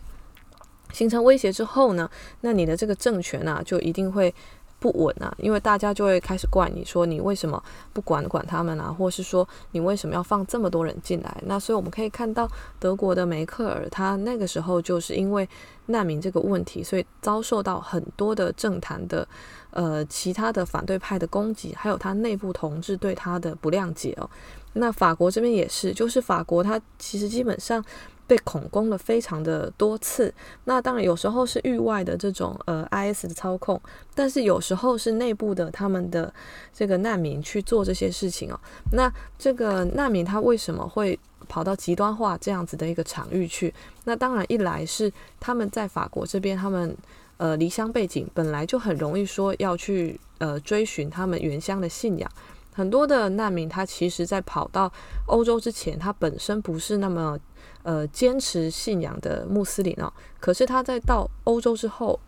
[0.93, 2.09] 形成威胁之后呢，
[2.41, 4.35] 那你的这个政权啊，就一定会
[4.79, 7.63] 不稳啊，因为大家就会开始怪你说你为什么
[7.93, 11.43] 不管管他们啊，或是说你为什么要放这么多人进来？
[11.47, 15.49] 那所以我们可以看到德国的梅克尔，他那个时候就是因为
[15.87, 19.27] 难民这个问题，所以遭受到很多的政坛的
[19.71, 24.29] 呃其他的反对派的攻击，还有他内部同志对他的不谅解哦。
[24.75, 27.85] 那法国这边也是，就是法国他其实基本上。
[28.27, 30.35] 被恐攻了非常的多次，
[30.65, 33.81] 那当然有时候是域外的这种呃 IS 的操控，
[34.17, 36.33] 但是有时候是内部的他们的
[36.75, 38.59] 这个难民去做这些事情哦。
[38.91, 39.09] 那
[39.39, 41.17] 这个难民他为什么会
[41.49, 43.73] 跑到极端化这样子的一个场域去？
[44.05, 46.97] 那当然一来是他们在法国这边，他们
[47.37, 52.29] 呃离乡背景本来就很容易说要去呃追寻他们原乡的信仰，
[52.75, 54.93] 很多的难民他其实在跑到
[55.27, 57.39] 欧洲之前，他本身不是那么。
[57.87, 62.19] 呃，坚持信仰的穆斯林哦，可是他在到欧洲之后，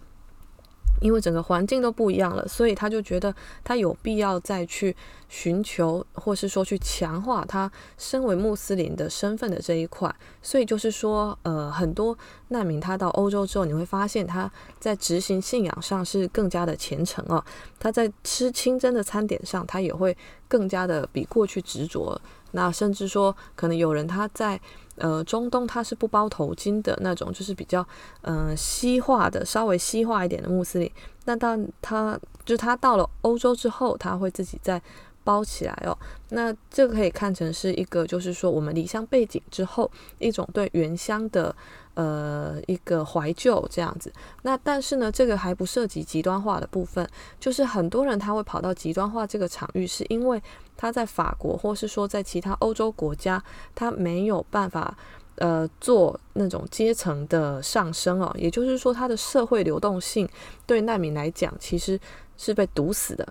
[1.00, 4.94] 因为整个环境都不一样了，所以他就觉得他有必要再去
[5.28, 10.14] 寻求，或是说去强化他身为穆斯林的身份的这一块。
[10.40, 12.16] 所以就是说，呃，很多
[12.48, 17.44] 难民他到欧洲之后，你会发现他在执行信仰上是更加的虔诚哦。
[17.80, 20.16] 他在吃清真的餐点上，他也会
[20.46, 22.20] 更加的比过去执着。
[22.52, 24.60] 那甚至说，可能有人他在。
[25.00, 27.86] 呃，中东他是不包头巾的那种，就是比较
[28.22, 30.90] 嗯、西化的，稍微西化一点的穆斯林。
[31.24, 34.82] 那到他就他到了欧洲之后，他会自己再
[35.22, 35.96] 包起来哦。
[36.30, 41.54] 那这个可以看成是一个，就是说我们离乡背景之后一种对原乡的。
[41.98, 47.04] 呃，一个怀旧这样子，那但是呢，这个还不涉及极端化的部分，
[47.40, 50.40] 就是很多人他会跑到极端化这个场域，是因为
[50.76, 53.42] 他在法国，或是说在其他欧洲国家，
[53.74, 54.96] 他没有办法
[55.38, 60.28] 呃做那种阶层的上升哦，也就是说，他的社会流动性
[60.66, 61.98] 对难民来讲，其实
[62.36, 63.26] 是被堵死的。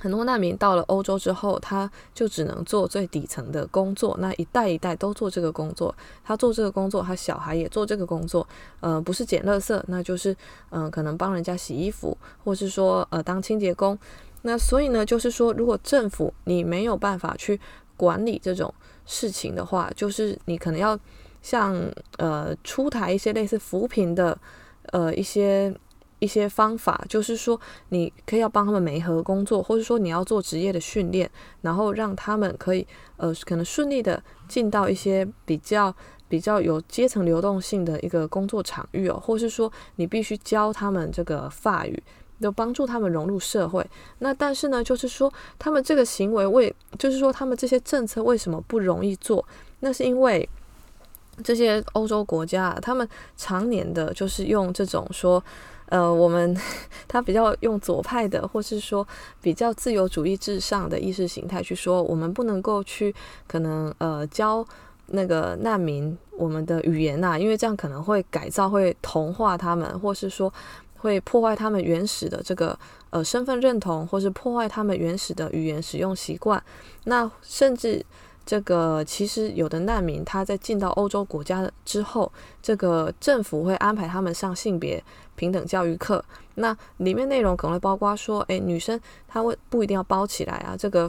[0.00, 4.16] 很多难民到了欧洲之后，他就只能做最底层的工作。
[4.18, 8.46] 那一代一代都做这个工作，他做这个工作，他小孩也做这个工作。
[8.80, 10.34] 呃，不是捡垃圾，那就是
[10.70, 13.98] 嗯、可能帮人家洗衣服，或是说呃当清洁工。
[14.42, 17.60] 那所以呢，就是说，如果政府你没有办法去
[17.96, 18.72] 管理这种
[19.04, 20.98] 事情的话，就是你可能要
[21.42, 21.78] 像
[22.16, 24.38] 呃出台一些类似扶贫的
[24.92, 25.74] 呃一些。
[26.20, 31.28] 一些方法，就是说，你可以要帮他们媒合工作，或者说你要做职业的训练，
[31.62, 35.92] 然后让他们可以呃，可能顺利的进到一些比较
[36.28, 42.02] 比较有阶层流动性的一个工作场域哦，或是说你必须教他们这个法语，
[42.40, 43.84] 就帮助他们融入社会。
[44.18, 49.44] 那但是呢，就是说他们这个行为为，就是说他们这些政策为什么不容易做？
[49.80, 50.46] 那是因为
[51.42, 55.42] 这些欧洲国家，他们常年的就是用这种说。
[55.90, 56.56] 呃，我们
[57.06, 59.06] 他比较用左派的，或是说
[59.42, 63.14] 比较自由主义至上的意识形态去说，我们不能够去
[63.46, 64.66] 可能呃教
[65.08, 70.52] 那个难民我们的语言呐、因为这样可能会改造、会同化他们，或是说
[70.98, 72.78] 会破坏他们原始的这个
[73.10, 76.62] 呃身份认同，或是破坏他们原始的语言使用习惯。
[77.04, 78.04] 那甚至
[78.50, 85.00] 这个其实有的难民他在进到欧洲国家之后，这个政府会安排他们上性别
[85.36, 86.24] 平等教育课，
[86.56, 91.08] 那里面内容可能会包括说，诶，女生她会不一定要包起来啊，这个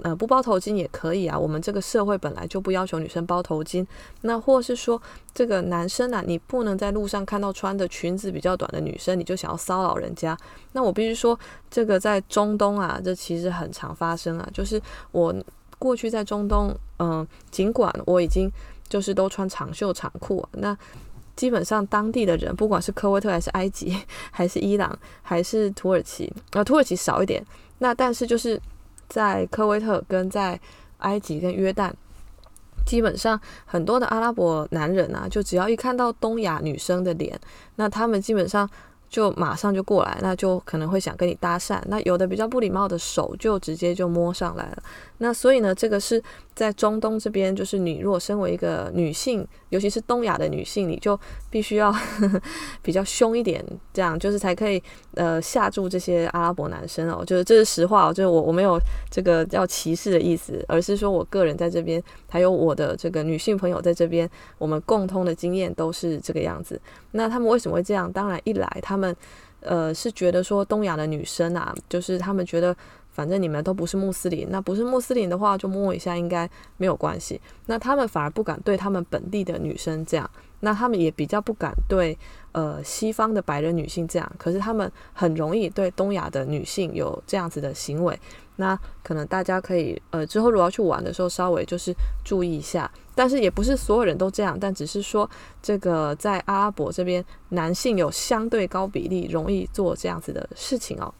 [0.00, 1.38] 呃不包头巾也可以啊。
[1.38, 3.86] 我们这个社会本来就不要求女生包头巾，
[4.22, 4.98] 那或是说
[5.34, 10.34] 这个男生啊，你不能在路上看到穿的裙子比较短的女生，你就想要骚扰人家。
[10.72, 11.38] 那我必须说，
[11.70, 14.48] 这个在中东啊，这其实很常发生啊。
[14.54, 15.34] 就是我
[15.78, 18.50] 过去在中东，嗯、尽管我已经
[18.88, 20.76] 就是都穿长袖长裤，那。
[21.36, 23.96] 基本上当地的人，不管是科威特还是埃及，
[24.32, 27.40] 还是伊朗，还是土耳其，呃，土耳其少一点。
[27.78, 28.60] 那但是就是
[29.08, 30.60] 在科威特跟在
[30.96, 31.92] 埃及跟约旦，
[32.84, 37.40] 基本上很多的阿拉伯男人啊，就只要一看到东亚女生的脸，
[37.76, 38.68] 那他们基本上。
[39.08, 41.80] 就马上就过来，那就可能会想跟你搭讪。
[41.86, 44.82] 那有的比较不礼貌的手就直接就摸上来了。
[45.18, 46.22] 那所以呢，这个是
[46.58, 52.42] 在中东这边，就是你如果身为一个女性，尤其是东亚的女性，你就必须要呵 呵
[52.82, 54.82] 比较凶一点，这样就是才可以
[55.14, 57.24] 呃吓住这些阿拉伯男生哦。
[57.24, 58.76] 就是这是实话哦，就是我我没有
[59.08, 64.28] 这个要歧视的意思，而是说我个人在这边，还有我的这个女性朋友在这边，
[64.58, 66.80] 我们共通的经验都是这个样子。
[67.12, 68.12] 那他们为什么会这样？
[68.12, 69.14] 当然，一来他们
[69.60, 72.76] 呃是觉得说东亚的女生啊，就是他们觉得
[73.18, 77.40] 反正你们都不是穆斯林，那不是穆斯林的话，就摸一下应该没有关系。
[77.66, 82.16] 那他们反而不敢对他们本地的女生这样，那他们也比较不敢对
[82.52, 88.16] 呃西方的白人女性这样，可是他们很容易对东亚的女性有这样子的行为。
[88.54, 91.92] 那可能大家可以呃之后如果要去玩的时候，稍微就是
[92.24, 92.88] 注意一下。
[93.16, 95.28] 但是也不是所有人都这样，但只是说
[95.60, 101.12] 这个在阿拉伯这边，男性有相对高比例容易做这样子的事情哦。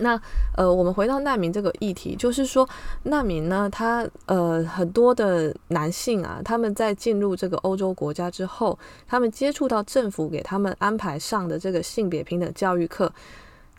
[0.00, 0.20] 那
[0.56, 2.68] 呃，我们回到难民这个议题，就是说
[3.04, 13.12] 难民呢，他呃很多的男性啊，他们在进入这个欧洲国家之后，他们接触到政府给他们安排上的这个性别平等教育课。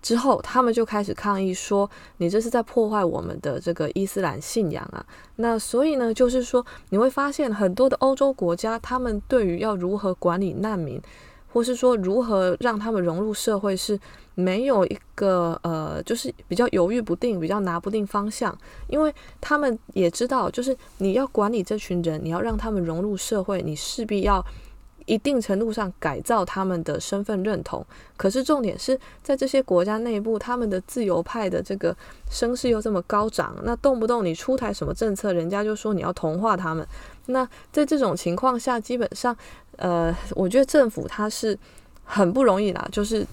[0.01, 5.05] 之后，他们就开始抗议说：“你这是在破坏我们的这个伊斯兰信仰啊！”
[5.37, 10.99] 那所以呢，就是说你会发现很多的欧洲国家，他们对于要如何管理难民，
[11.51, 13.99] 或是说如何让他们融入社会，是
[14.35, 24.45] 没有一个呃，就是比较犹豫不定，比较拿不定方向，因为他们也知道，就是你要管理这群人，你要让他们融入社会，你势必要。
[25.07, 27.83] 一定程度上改造他们的身份认同，
[28.15, 31.93] 可是重点是在这些国家内部，他们的自由派的这个
[32.29, 36.87] 声势又这么高涨，那动不动你出台什么政策，人家就说你要同化他们。
[37.25, 39.35] 那在这种情况下，基本上，
[39.81, 41.57] 呃，我觉得政府他是
[42.03, 43.27] 很不容易啦，就是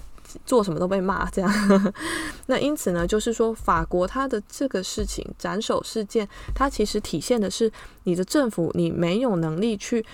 [0.45, 1.93] 做什么都被骂这样。
[2.47, 7.71] 那因此呢，就是说法国他的这个事情斩首事件，它其实体现的是
[8.03, 10.05] 你的政府你没有能力去。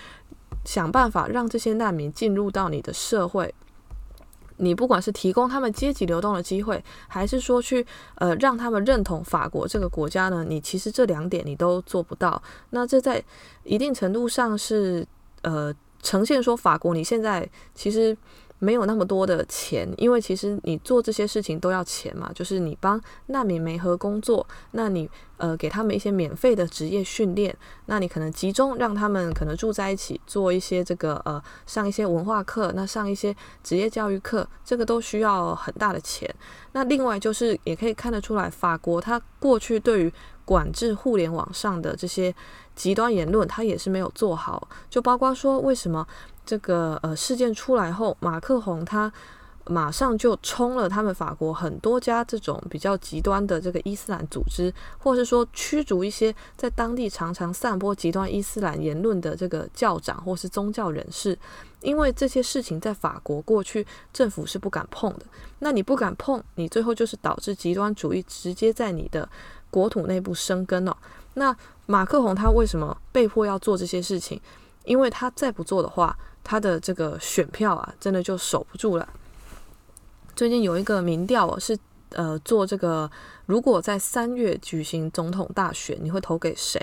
[0.64, 3.54] 想办法让这些难民进入到你的社会，
[4.56, 10.44] 你不管是提供他们阶级流动的机会，还是说去呃让他们认同法国这个国家呢？
[10.44, 12.42] 你其实这两点你都做不到。
[12.70, 13.22] 那这在
[13.62, 15.06] 一定程度上是
[15.42, 15.72] 呃
[16.06, 18.16] 呈现说法国你现在其实。
[18.58, 22.30] 没有那么多的钱，因为其实你做这些事情都要钱嘛。
[22.34, 27.54] 就是你帮难民媒合工作，那你呃给他们一些免费的职业训练，
[27.84, 36.34] 那你可能集中让他们可能住在一起，做一些这个呃上一些文化课，那上一些职业教育课，这个都需要很大的钱。
[36.72, 40.12] 那另外就是也可以看得出来，法国它过去对于
[40.46, 42.34] 管制互联网上的这些
[42.76, 46.06] 极端言论，他也是没有做好，就包括说为什么。
[46.48, 49.12] 这个呃事件出来后，马克宏他
[49.64, 61.36] 马上就冲了他们法国很多家这种比较极端的这个伊斯兰组织，或是说驱逐一些在当地常常散播极端伊斯兰言论的这个教长或是宗教人士，
[61.80, 65.26] 因为这些事情在法国过去政府是不敢碰的。
[65.58, 69.28] 那你不敢碰，你最后就是导致极端主义直接在你的
[69.68, 70.96] 国土内部生根了。
[71.38, 74.40] 那马克宏他为什么被迫要做这些事情？
[74.84, 79.06] 因为他再不做的话，他的这个选票啊，真的就守不住了。
[80.34, 81.78] 最近有一个民调哦，是
[82.10, 83.10] 呃做这个，
[83.44, 86.80] 如果在三月举行总统大选，你会投给谁？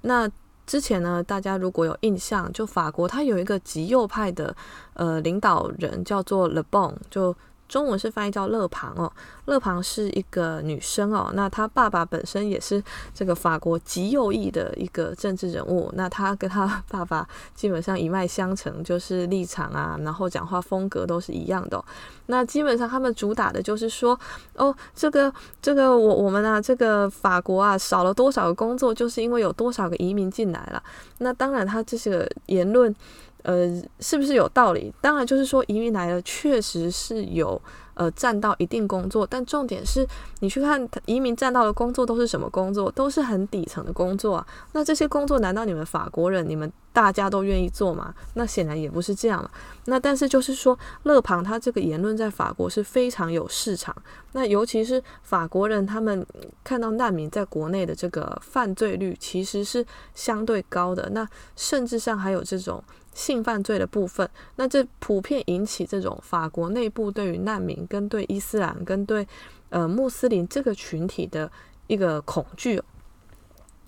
[0.00, 0.28] 那
[0.66, 4.54] 之前呢，大家如果有印象，就法国他有一个极右派的
[4.94, 7.34] 呃领导人叫做 Le Bon，就。
[7.72, 9.10] 中文是翻译叫勒庞哦，
[9.46, 21.82] 勒庞是一个女生哦，那她爸爸本身也是这个法国极右翼的一个政治人物，那她跟她爸爸基本上一脉相承，就是立场啊，然后讲话风格都是一样的。
[22.26, 24.20] 那基本上他们主打的就是说，
[24.54, 30.82] 哦，这个这个我我们啊，这个法国啊少了多少个工作，就是因为有多少个移民进来了。
[31.20, 32.94] 那当然，他这些个言论。
[33.42, 34.92] 呃，是不是有道理？
[35.00, 37.60] 当然，就是说移民来了，确实是有
[37.94, 40.06] 呃占到一定工作，但重点是
[40.40, 42.90] 你去看移民占到的工作都是什么工作？
[42.92, 44.46] 都是很底层的工作啊。
[44.72, 48.14] 那这些工作难道你们法国人、你们大家都愿意做吗？
[48.34, 49.50] 那显然也不是这样了。
[49.86, 53.94] 那但是就是说，勒庞他这个言论在法国是非常有市场。
[54.34, 56.24] 那尤其是法国人，他们
[56.62, 59.84] 看到难民在国内的这个犯罪率其实是
[60.14, 62.82] 相对高的，那甚至上还有这种。
[63.14, 69.26] 性犯罪的部分，那这普遍引起这种法国内部对于难民跟对伊斯兰跟对
[69.70, 71.50] 呃穆斯林这个群体的
[71.86, 72.82] 一个恐惧。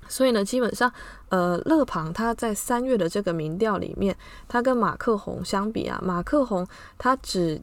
[0.09, 0.93] 所以呢，基本上
[1.29, 4.17] 呃，勒庞他在三月的这个民调里面，
[4.47, 6.67] 他跟马克宏相比啊，马克宏
[6.99, 7.63] 他只。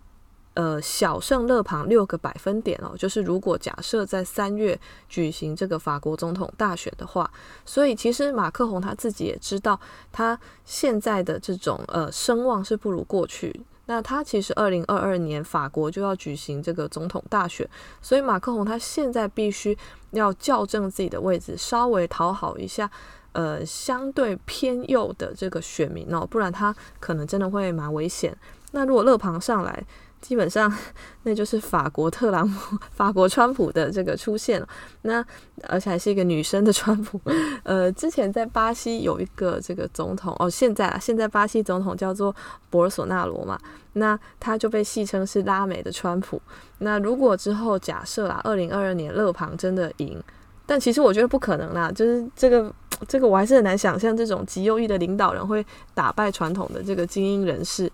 [0.53, 4.77] 呃，小胜勒庞六个百分点哦，就是如果假设在三月
[5.07, 7.31] 举行这个法国总统大选的话，
[7.65, 9.79] 所以其实马克宏他自己也知道，
[10.11, 13.61] 他现在的这种呃声望是不如过去。
[13.85, 17.67] 那他其实二零二二年法国就要举行这个总统大选，
[18.01, 19.77] 所以马克宏他现在必须
[20.11, 22.89] 要校正自己的位置，稍微讨好一下
[23.31, 28.37] 呃相对偏右的这个选民哦，不然他可能真的会蛮危险。
[28.71, 29.83] 那如果勒庞上来，
[30.21, 30.71] 基本上
[31.23, 34.65] 那就是法国特朗普、法国川普的这个出现。
[35.01, 35.25] 那
[35.67, 37.19] 而且还是一个女生的川普。
[37.63, 42.33] 呃，之前在巴西有一个这个总统哦，现在啊，现在巴西总统叫做
[42.69, 43.59] 博尔索纳罗嘛，
[43.93, 46.41] 那他就被戏称是拉美的川普。
[46.77, 50.21] 那如果之后假设啊，二零二二年勒庞真的赢，
[50.65, 52.73] 但其实我觉得不可能啦，就是这个。
[53.07, 55.65] 这个我还是很难想象，这种极右翼的领导人会
[55.95, 57.91] 打败传统的这个精英人士，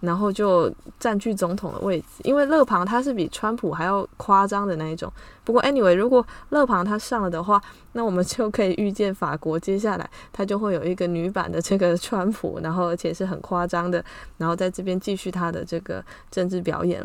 [0.00, 2.06] 然后就占据总统的位置。
[2.24, 5.12] 因为勒庞他是比川普还要夸张的那一种。
[5.44, 7.60] 不过 anyway，如果勒庞他上了的话，
[7.92, 14.04] 那我们就可以预见法国接下来他就会有一个女版的这个川普，然后而且是很夸张的，
[14.36, 17.04] 然后在这边继续他的这个政治表演。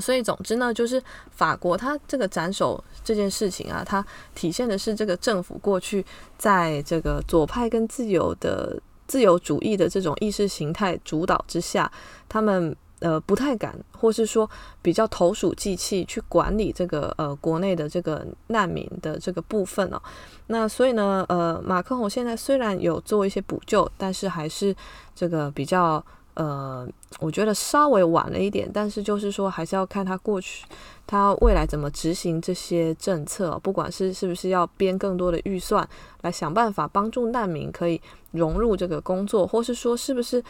[0.00, 1.02] 所以，总之呢，就是
[1.32, 4.02] 法国它这个斩首这件事情啊，它
[4.34, 6.02] 体现的是这个政府过去
[6.38, 11.90] 在这个左派跟自由的自由主义的这种意识形态主导之下，
[12.28, 14.48] 他们呃不太敢，或是说
[14.80, 20.00] 比较投鼠忌器去管理这个呃国内的这个难民的这个部分哦。
[20.46, 24.74] 那所以呢，呃，马克宏现在虽然有做一些补救，但是还是
[25.14, 26.04] 这个比较。
[26.34, 26.88] 呃，
[27.20, 30.64] 我觉得稍微晚了一点，但是就是说，还是要看他过去，
[31.06, 35.86] 他未来怎么执行这些政策，不管是是不是要编更多的预算
[36.22, 40.42] 来想办法帮助难民可以融入这个工作，或是说是不是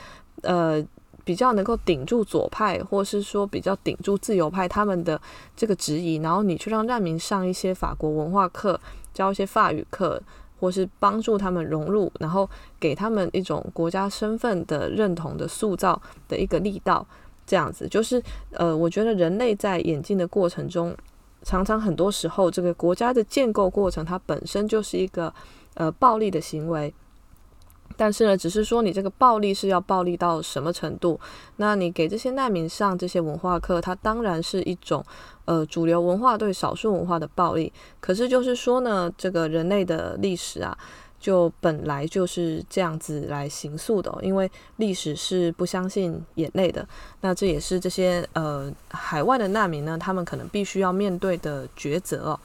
[0.43, 0.80] 呃
[1.24, 5.20] 比较能够顶住左派，或是说比较顶住自由派他们的
[5.57, 8.80] 这个质疑，然后你去让难民上一些法国文化课，
[9.12, 10.22] 教一些法语课。
[10.63, 12.49] 或是帮助他们融入，然后
[12.79, 17.05] 给他们一种国家身份的认同的塑造的一个力道，
[17.45, 20.97] 这样子就是呃，我觉得人类在演进的过程中，
[21.43, 25.35] 常常很多时候这个国家的建构过程，它本身就是一个
[25.75, 26.95] 呃暴力的行为。
[27.97, 31.18] 但是呢，只是说你这个暴力是要暴力到什么程度？
[31.57, 35.05] 那你给这些难民上这些文化课，它当然是一种
[35.45, 37.72] 呃主流文化对少数文化的暴力。
[38.01, 40.76] 可是就是说呢，这个人类的历史啊，
[41.20, 46.86] 就本来就是这样子来形塑的，因为历史是不相信眼泪的。
[47.20, 52.40] 那这也是这些呃海外的难民呢，他们可能必须要面对的抉择哦。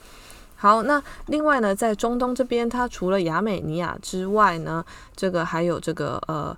[0.59, 4.83] 好，那另外呢，在中东这边，它除了亚美尼亚之外呢，
[5.15, 6.57] 这个还有这个呃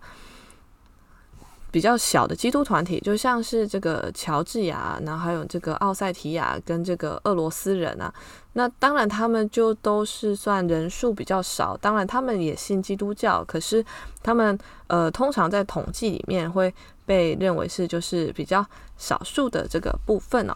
[1.69, 8.11] 比较小的基督团体，就像是这个乔治亚，然后还有这个奥塞提亚跟这个俄罗斯人啊，
[8.53, 13.85] 那当然他们就都是算人数比较少，当然他们也信基督教，可是
[14.23, 16.73] 他们呃通常在统计里面会
[17.05, 18.65] 被认为是就是比较
[18.97, 20.55] 少数的这个部分哦。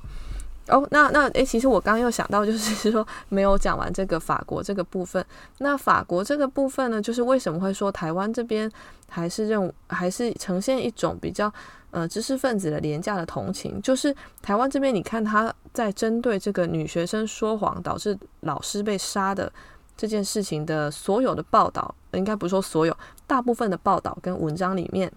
[0.70, 5.24] 哦，那那诶，其实我刚刚又想到，就是说没有讲完这个法国这个部分。
[5.58, 8.72] 那法国这个部分呢，就是为什么会说台湾这边
[9.10, 11.52] 还是认还是呈现一种比较
[11.92, 13.82] 呃知识分子的廉价的同情？
[13.82, 19.52] 就是台湾这边，你看他在针对这个女学生说谎导致老师被杀的
[19.98, 22.98] 这件事情的所有的报道，应该不是说所有，
[23.28, 25.12] 大部分的报道跟文章里面。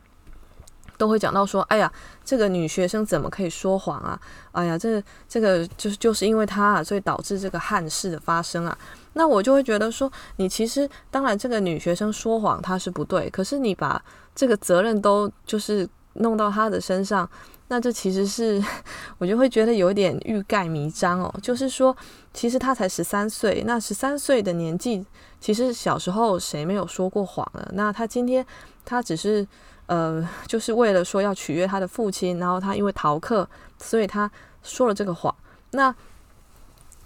[0.96, 1.92] 都会讲到说，哎呀，
[2.24, 4.18] 这个女学生怎么可以说谎啊？
[4.52, 8.76] 哎呀，这这个就是就是因为她啊，所以导致这个憾事的发生啊。
[9.12, 14.02] 那我就会觉得说，你其实当然这个女学生说谎她是不对，可是你把
[14.34, 17.28] 这个责任都就是弄到她的身上，
[17.68, 18.62] 那这其实是
[19.18, 21.34] 我就会觉得有点欲盖弥彰哦。
[21.42, 21.96] 就是说，
[22.34, 25.04] 其实她才十三岁，那十三岁的年纪，
[25.40, 27.66] 其实小时候谁没有说过谎呢？
[27.72, 28.44] 那她今天
[28.84, 29.46] 她只是。
[29.86, 34.28] 呃，就是为了说要取悦他的父亲，然后他因为逃课，所以他
[34.62, 35.34] 说了这个谎。
[35.70, 35.94] 那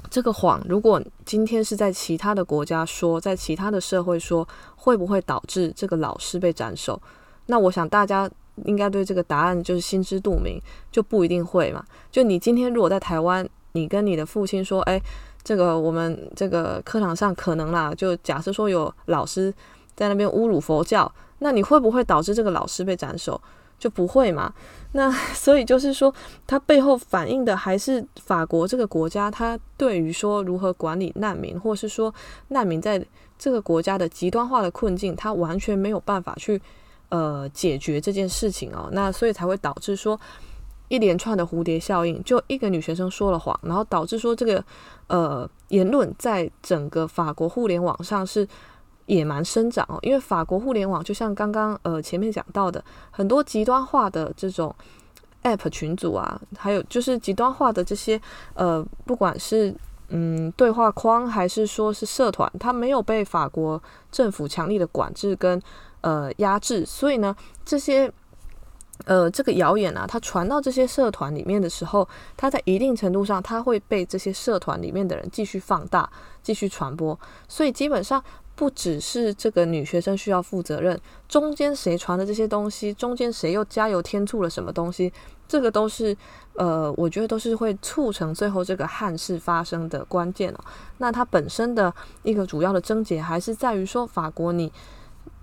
[0.09, 7.01] 这个谎，如果今天是在其他的国家说，在其他的社会说，会不会导致这个老师被斩首？
[7.47, 8.28] 那我想大家
[8.64, 10.59] 应该对这个答案就是心知肚明，
[10.91, 11.85] 就不一定会嘛。
[12.11, 14.99] 就你今天如果在台湾，你跟你的父亲说，哎，
[15.45, 19.53] 这个我们这个课堂上可能啦，就假设说有老师
[19.95, 21.12] 在那边侮辱佛教。
[21.41, 23.41] 那你会不会导致这个老师被斩首？
[23.78, 24.53] 就不会嘛？
[24.93, 26.14] 那 所以就是说，
[26.47, 32.14] 它背后反映的还是法国这个国家，它对于说如何管理难民，或是说
[32.49, 33.03] 难民在
[33.38, 36.61] 这个国家的极端化的困境，它完全没有办法去
[37.09, 38.91] 呃解决这件事情哦。
[38.93, 40.20] 那所以才会导致说
[40.88, 44.62] 一连串的蝴蝶效应，就一个女学生说了谎，然后导致说这个
[45.07, 48.47] 呃言论在整个法国互联网上是。
[49.11, 54.72] 野蛮生长哦，因为法国互联网就像刚刚呃前面讲到的，很多极端化的这种
[55.42, 58.20] App 群组啊，还有就是极端化的这些
[58.54, 59.74] 呃，不管是
[60.11, 63.82] 嗯对话框还是说是社团，它没有被法国
[64.12, 65.61] 政府强力的管制跟
[66.02, 67.34] 呃压制，所以呢，
[67.64, 68.12] 这些
[69.06, 76.08] 呃，这个谣言啊，它传到这些社团里面的时候，它在一定程度上，它会被这些社团里面的人继续放大、
[76.42, 78.22] 继续传播，所以基本上。
[78.61, 85.11] 不只是这个女学生需要负责任，中间谁传的这些东西，中间谁又加油添醋了什么东西，
[85.48, 86.14] 这个都是
[86.56, 90.61] 呃，我觉得都是会促成最后这个憾事发生的关键哦。
[90.98, 91.90] 那它本身的
[92.22, 94.70] 一个主要的症结还是在于说，法国你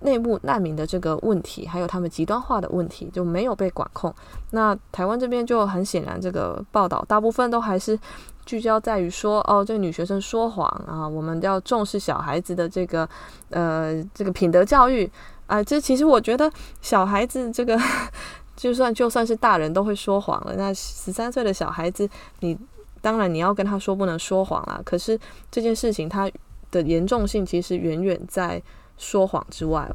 [0.01, 4.13] 内部难民的这个问题，还有他们极端化的问题就没有被管控。
[4.51, 7.99] 那台湾这边就很显然，这个报道大部分都还是。
[8.47, 13.07] 聚焦在于说，哦，这个女学生说谎啊，我们要重视小孩子的这个，
[13.49, 15.11] 呃，这个品德教育
[15.47, 15.61] 啊。
[15.61, 16.49] 这其实我觉得，
[16.81, 17.77] 小孩子这个，
[18.55, 20.55] 就算就算是大人都会说谎了。
[20.55, 22.57] 那十三岁的小孩子，你
[23.01, 24.81] 当然你要跟他说不能说谎啦。
[24.85, 25.19] 可是
[25.51, 26.31] 这件事情它
[26.71, 28.63] 的严重性其实远远在
[28.97, 29.91] 说谎之外。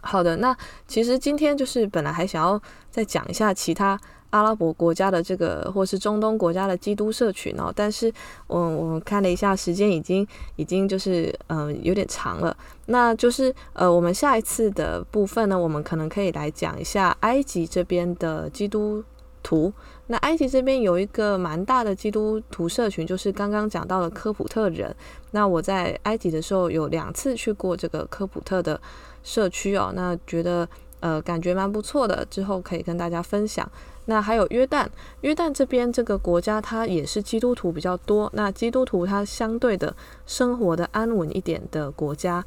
[0.00, 0.56] 好的，那
[0.88, 2.60] 其实今天就是本来还想要
[2.90, 3.96] 再讲一下其他。
[4.30, 8.12] 阿拉伯国家的这个，或是中东国家的基督社群哦，但是
[8.46, 10.26] 我我看了一下时间，已经
[10.56, 12.56] 已经就是嗯、有点长了。
[12.86, 19.02] 那就是呃，我们下一次的部分呢，我们可能可以来讲一下埃及这边的基督
[19.42, 19.72] 徒。
[20.10, 24.94] 那埃及这边有一个蛮大的基督徒社群，就是刚刚讲到的科普特人。
[25.32, 28.80] 那我在埃及的时候有两次去过这个科普特的
[29.22, 30.66] 社区哦，那觉得
[31.00, 33.70] 呃感觉蛮不错的，之后可以跟大家分享。
[34.06, 34.86] 那还有约旦，
[35.20, 38.30] 约旦这边这个国家，它也是基督徒比较多。
[38.34, 39.94] 那基督徒它相对的
[40.26, 42.42] 生活的安稳一点的国家，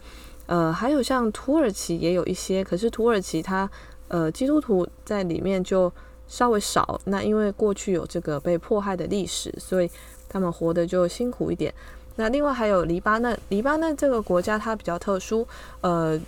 [0.48, 3.70] 呃，还有像土耳其也有一些，可是土耳其它
[4.08, 5.92] 呃基督徒在里面就
[6.28, 7.00] 稍微少。
[7.06, 9.92] 那因为过去有这个被迫害的历史，所以
[10.28, 11.72] 他们活得就辛苦一点。
[12.16, 15.48] 那另外还有黎巴嫩，黎巴嫩这个国家它比较特殊，
[15.82, 16.20] 呃，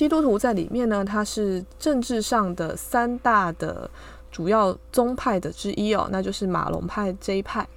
[0.00, 3.90] 基督徒在里面呢，它是政治上的三大的。
[4.30, 7.68] 主要宗派的之一哦，那就是马龙派这一派。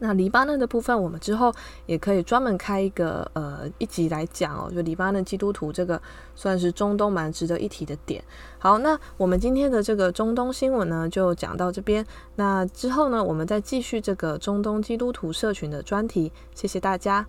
[0.00, 1.54] 那黎巴嫩的部分，我们之后
[1.84, 6.00] 也可以专门开一个呃一集来讲哦，就黎巴嫩基督徒这个
[6.34, 8.24] 算是中东蛮值得一提的点。
[8.58, 12.04] 好，那我们今天的这个中东新闻呢，就讲到这边。
[12.34, 16.32] 那之后呢，我们再继续这个中东基督徒社群的专题。
[16.52, 17.24] 谢谢大家。